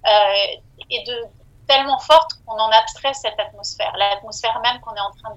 euh, 0.05 0.61
et 0.89 1.03
de 1.03 1.27
tellement 1.67 1.99
forte 1.99 2.31
qu'on 2.45 2.57
en 2.57 2.69
abstrait 2.69 3.13
cette 3.13 3.39
atmosphère, 3.39 3.93
l'atmosphère 3.97 4.59
même 4.61 4.79
qu'on 4.79 4.95
est 4.95 5.01
en 5.01 5.11
train 5.11 5.35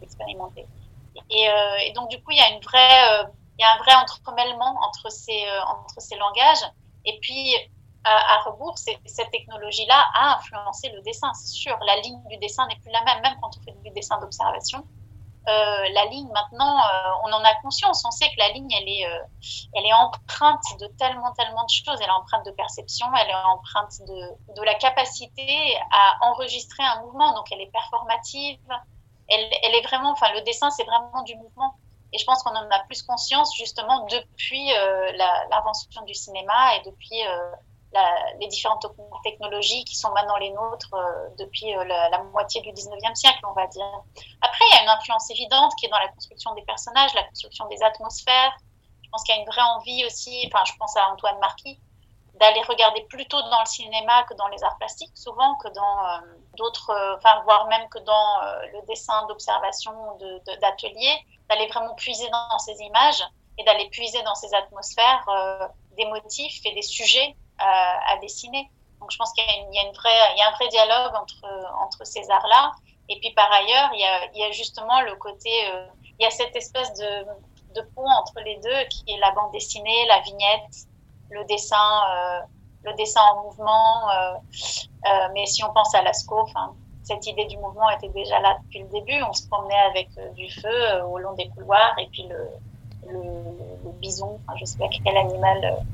d'expérimenter. 0.00 0.62
De, 0.62 1.20
et, 1.30 1.48
euh, 1.48 1.76
et, 1.84 1.92
donc 1.92 2.08
du 2.08 2.22
coup, 2.22 2.30
il 2.30 2.38
y 2.38 2.40
a 2.40 2.50
une 2.50 2.60
vraie, 2.60 3.10
euh, 3.10 3.24
il 3.58 3.62
y 3.62 3.64
a 3.64 3.72
un 3.72 3.78
vrai 3.78 3.94
entremêlement 3.94 4.76
entre 4.82 5.10
ces, 5.10 5.46
euh, 5.46 5.62
entre 5.64 6.00
ces 6.00 6.16
langages, 6.16 6.64
et 7.04 7.18
puis 7.20 7.54
à, 8.06 8.42
rebours, 8.44 8.78
cette 8.78 9.30
technologie-là 9.30 10.06
a 10.14 10.36
influencé 10.36 10.90
le 10.90 11.02
dessin, 11.02 11.32
c'est 11.34 11.48
sûr. 11.48 11.76
La 11.84 11.96
ligne 11.96 12.22
du 12.28 12.36
dessin 12.38 12.66
n'est 12.68 12.76
plus 12.76 12.90
la 12.90 13.02
même, 13.02 13.20
même 13.22 13.34
quand 13.40 13.50
on 13.58 13.62
fait 13.62 13.76
du 13.82 13.90
dessin 13.90 14.18
d'observation. 14.20 14.84
Euh, 15.48 15.88
la 15.92 16.06
ligne, 16.06 16.28
maintenant, 16.32 16.76
euh, 16.78 17.10
on 17.24 17.32
en 17.32 17.44
a 17.44 17.54
conscience. 17.62 18.04
On 18.04 18.10
sait 18.10 18.26
que 18.26 18.38
la 18.38 18.48
ligne, 18.48 18.70
elle 18.72 18.88
est, 18.88 19.06
euh, 19.06 19.22
elle 19.74 19.86
est 19.86 19.92
empreinte 19.92 20.64
de 20.80 20.86
tellement, 20.98 21.32
tellement 21.32 21.64
de 21.64 21.70
choses. 21.70 22.00
Elle 22.00 22.08
est 22.08 22.10
empreinte 22.10 22.44
de 22.46 22.50
perception, 22.50 23.06
elle 23.14 23.30
est 23.30 23.34
empreinte 23.34 24.00
de, 24.08 24.54
de 24.54 24.62
la 24.62 24.74
capacité 24.74 25.76
à 25.92 26.28
enregistrer 26.30 26.82
un 26.82 27.02
mouvement. 27.02 27.32
Donc, 27.34 27.50
elle 27.52 27.60
est 27.60 27.70
performative. 27.70 28.58
Elle, 29.28 29.48
elle 29.62 29.74
est 29.76 29.86
vraiment, 29.86 30.10
enfin, 30.10 30.32
le 30.34 30.42
dessin, 30.42 30.70
c'est 30.70 30.84
vraiment 30.84 31.22
du 31.22 31.36
mouvement. 31.36 31.74
Et 32.12 32.18
je 32.18 32.24
pense 32.24 32.42
qu'on 32.42 32.54
en 32.54 32.68
a 32.70 32.78
plus 32.86 33.02
conscience 33.02 33.54
justement 33.56 34.06
depuis 34.06 34.70
l'invention 35.50 36.02
du 36.02 36.14
cinéma 36.14 36.76
et 36.76 36.82
depuis 36.88 37.20
les 38.40 38.48
différentes 38.48 38.86
technologies 39.22 39.84
qui 39.84 39.96
sont 39.96 40.10
maintenant 40.12 40.36
les 40.36 40.50
nôtres 40.50 40.94
euh, 40.94 41.28
depuis 41.38 41.74
euh, 41.74 41.84
la, 41.84 42.22
moitié 42.32 42.60
du 42.60 42.70
19e 42.70 43.14
siècle, 43.14 43.40
on 43.48 43.52
va 43.52 43.66
dire. 43.66 43.84
Après, 44.42 44.64
il 44.70 44.76
y 44.76 44.78
a 44.78 44.82
une 44.82 44.88
influence 44.88 45.30
évidente 45.30 45.72
qui 45.78 45.86
est 45.86 45.88
dans 45.88 45.98
la 45.98 46.08
construction 46.08 46.54
des 46.54 46.62
personnages, 46.62 47.14
la 47.14 47.24
construction 47.24 47.66
des 47.68 47.82
atmosphères. 47.82 48.52
Je 49.02 49.08
pense 49.10 49.22
qu'il 49.22 49.34
y 49.34 49.38
a 49.38 49.40
une 49.40 49.46
vraie 49.46 49.62
envie 49.62 50.04
aussi, 50.04 50.48
enfin, 50.52 50.64
je 50.64 50.72
pense 50.78 50.96
à 50.96 51.08
Antoine 51.10 51.38
Marquis, 51.38 51.78
d'aller 52.34 52.60
regarder 52.62 53.02
plutôt 53.02 53.40
dans 53.40 53.60
le 53.60 53.66
cinéma 53.66 54.24
que 54.24 54.34
dans 54.34 54.48
les 54.48 54.62
arts 54.62 54.76
plastiques, 54.76 55.16
souvent 55.16 55.54
que 55.56 55.68
dans 55.68 56.06
euh, 56.06 56.18
d'autres, 56.56 57.16
enfin, 57.16 57.40
voire 57.44 57.66
même 57.68 57.88
que 57.88 57.98
dans 58.00 58.40
le 58.72 58.86
dessin 58.86 59.26
d'observation 59.26 59.92
d'atelier, 60.60 61.24
d'aller 61.48 61.66
vraiment 61.68 61.94
puiser 61.94 62.28
dans 62.28 62.58
ces 62.58 62.78
images 62.82 63.22
et 63.58 63.64
d'aller 63.64 63.88
puiser 63.88 64.22
dans 64.22 64.34
ces 64.34 64.52
atmosphères 64.54 65.24
des 65.96 66.04
motifs 66.06 66.60
et 66.66 66.72
des 66.72 66.82
sujets 66.82 67.36
à 67.58 68.16
dessiner. 68.20 68.70
Donc 69.00 69.10
je 69.10 69.16
pense 69.18 69.32
qu'il 69.32 69.44
y, 69.44 69.76
y, 69.76 69.78
a 69.78 70.48
un 70.48 70.52
vrai 70.52 70.68
dialogue 70.68 71.14
entre, 71.14 71.46
entre 71.80 72.04
ces 72.06 72.30
arts-là. 72.30 72.72
Et 73.08 73.18
puis 73.20 73.32
par 73.34 73.50
ailleurs, 73.52 73.90
il 73.94 74.38
y 74.38 74.42
a, 74.42 74.50
justement 74.50 75.00
le 75.02 75.14
côté, 75.16 75.50
il 76.18 76.22
y 76.22 76.26
a 76.26 76.30
cette 76.30 76.56
espèce 76.56 76.92
de, 76.94 77.26
de 77.76 77.82
pont 77.94 78.08
entre 78.20 78.40
les 78.44 78.56
deux 78.56 78.88
qui 78.88 79.04
est 79.08 79.18
la 79.18 79.30
bande 79.32 79.52
dessinée, 79.52 80.06
la 80.08 80.20
vignette, 80.20 80.86
le 81.30 81.44
dessin, 81.44 81.76
euh, 81.76 82.40
le 82.84 82.92
dessin 82.94 83.20
en 83.32 83.44
mouvement. 83.44 84.10
Euh, 84.10 84.34
euh, 85.06 85.28
mais 85.34 85.46
si 85.46 85.62
on 85.64 85.72
pense 85.72 85.94
à 85.94 86.02
Lascaux, 86.02 86.48
cette 87.02 87.26
idée 87.26 87.44
du 87.46 87.58
mouvement 87.58 87.88
était 87.90 88.08
déjà 88.08 88.40
là 88.40 88.56
depuis 88.64 88.80
le 88.80 88.88
début. 88.88 89.22
On 89.28 89.32
se 89.32 89.46
promenait 89.48 89.82
avec 89.90 90.08
du 90.34 90.50
feu 90.50 91.02
au 91.04 91.18
long 91.18 91.34
des 91.34 91.48
couloirs 91.50 91.94
et 91.98 92.08
puis 92.08 92.26
le, 92.28 92.50
bison, 94.00 94.40
je 94.56 94.64
sais 94.64 94.78
pas 94.78 94.88
quel 95.04 95.16
animal 95.16 95.84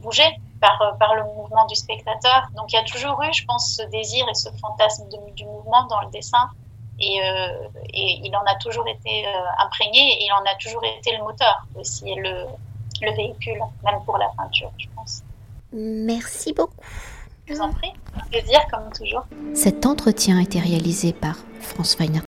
bougeait 0.00 0.34
par, 0.60 0.96
par 0.98 1.14
le 1.14 1.24
mouvement 1.24 1.66
du 1.66 1.74
spectateur. 1.74 2.48
Donc 2.56 2.72
il 2.72 2.76
y 2.76 2.78
a 2.78 2.84
toujours 2.84 3.22
eu, 3.22 3.32
je 3.32 3.44
pense, 3.44 3.76
ce 3.76 3.82
désir 3.90 4.26
et 4.28 4.34
ce 4.34 4.48
fantasme 4.60 5.08
de, 5.08 5.32
du 5.34 5.44
mouvement 5.44 5.84
dans 5.86 6.00
le 6.00 6.10
dessin. 6.10 6.50
Et, 6.98 7.20
euh, 7.22 7.68
et, 7.92 8.20
il 8.24 8.34
en 8.34 8.44
a 8.46 8.54
toujours 8.54 8.88
été 8.88 9.26
euh, 9.26 9.30
imprégné 9.58 9.98
et 9.98 10.24
il 10.24 10.32
en 10.32 10.50
a 10.50 10.54
toujours 10.54 10.82
été 10.98 11.14
le 11.16 11.22
moteur 11.22 11.66
aussi, 11.74 12.08
et 12.08 12.14
le, 12.14 12.46
le 13.02 13.12
véhicule, 13.14 13.60
même 13.84 14.02
pour 14.06 14.16
la 14.16 14.28
peinture, 14.36 14.70
je 14.78 14.86
pense. 14.96 15.22
Merci 15.72 16.54
beaucoup. 16.54 16.74
Je 17.46 17.54
vous 17.54 17.60
en 17.60 17.70
prie, 17.70 17.92
un 18.16 18.26
plaisir 18.26 18.60
comme 18.70 18.90
toujours. 18.92 19.26
Cet 19.54 19.84
entretien 19.84 20.38
a 20.38 20.42
été 20.42 20.58
réalisé 20.58 21.12
par 21.12 21.36
France 21.60 21.96
Weiner 21.98 22.22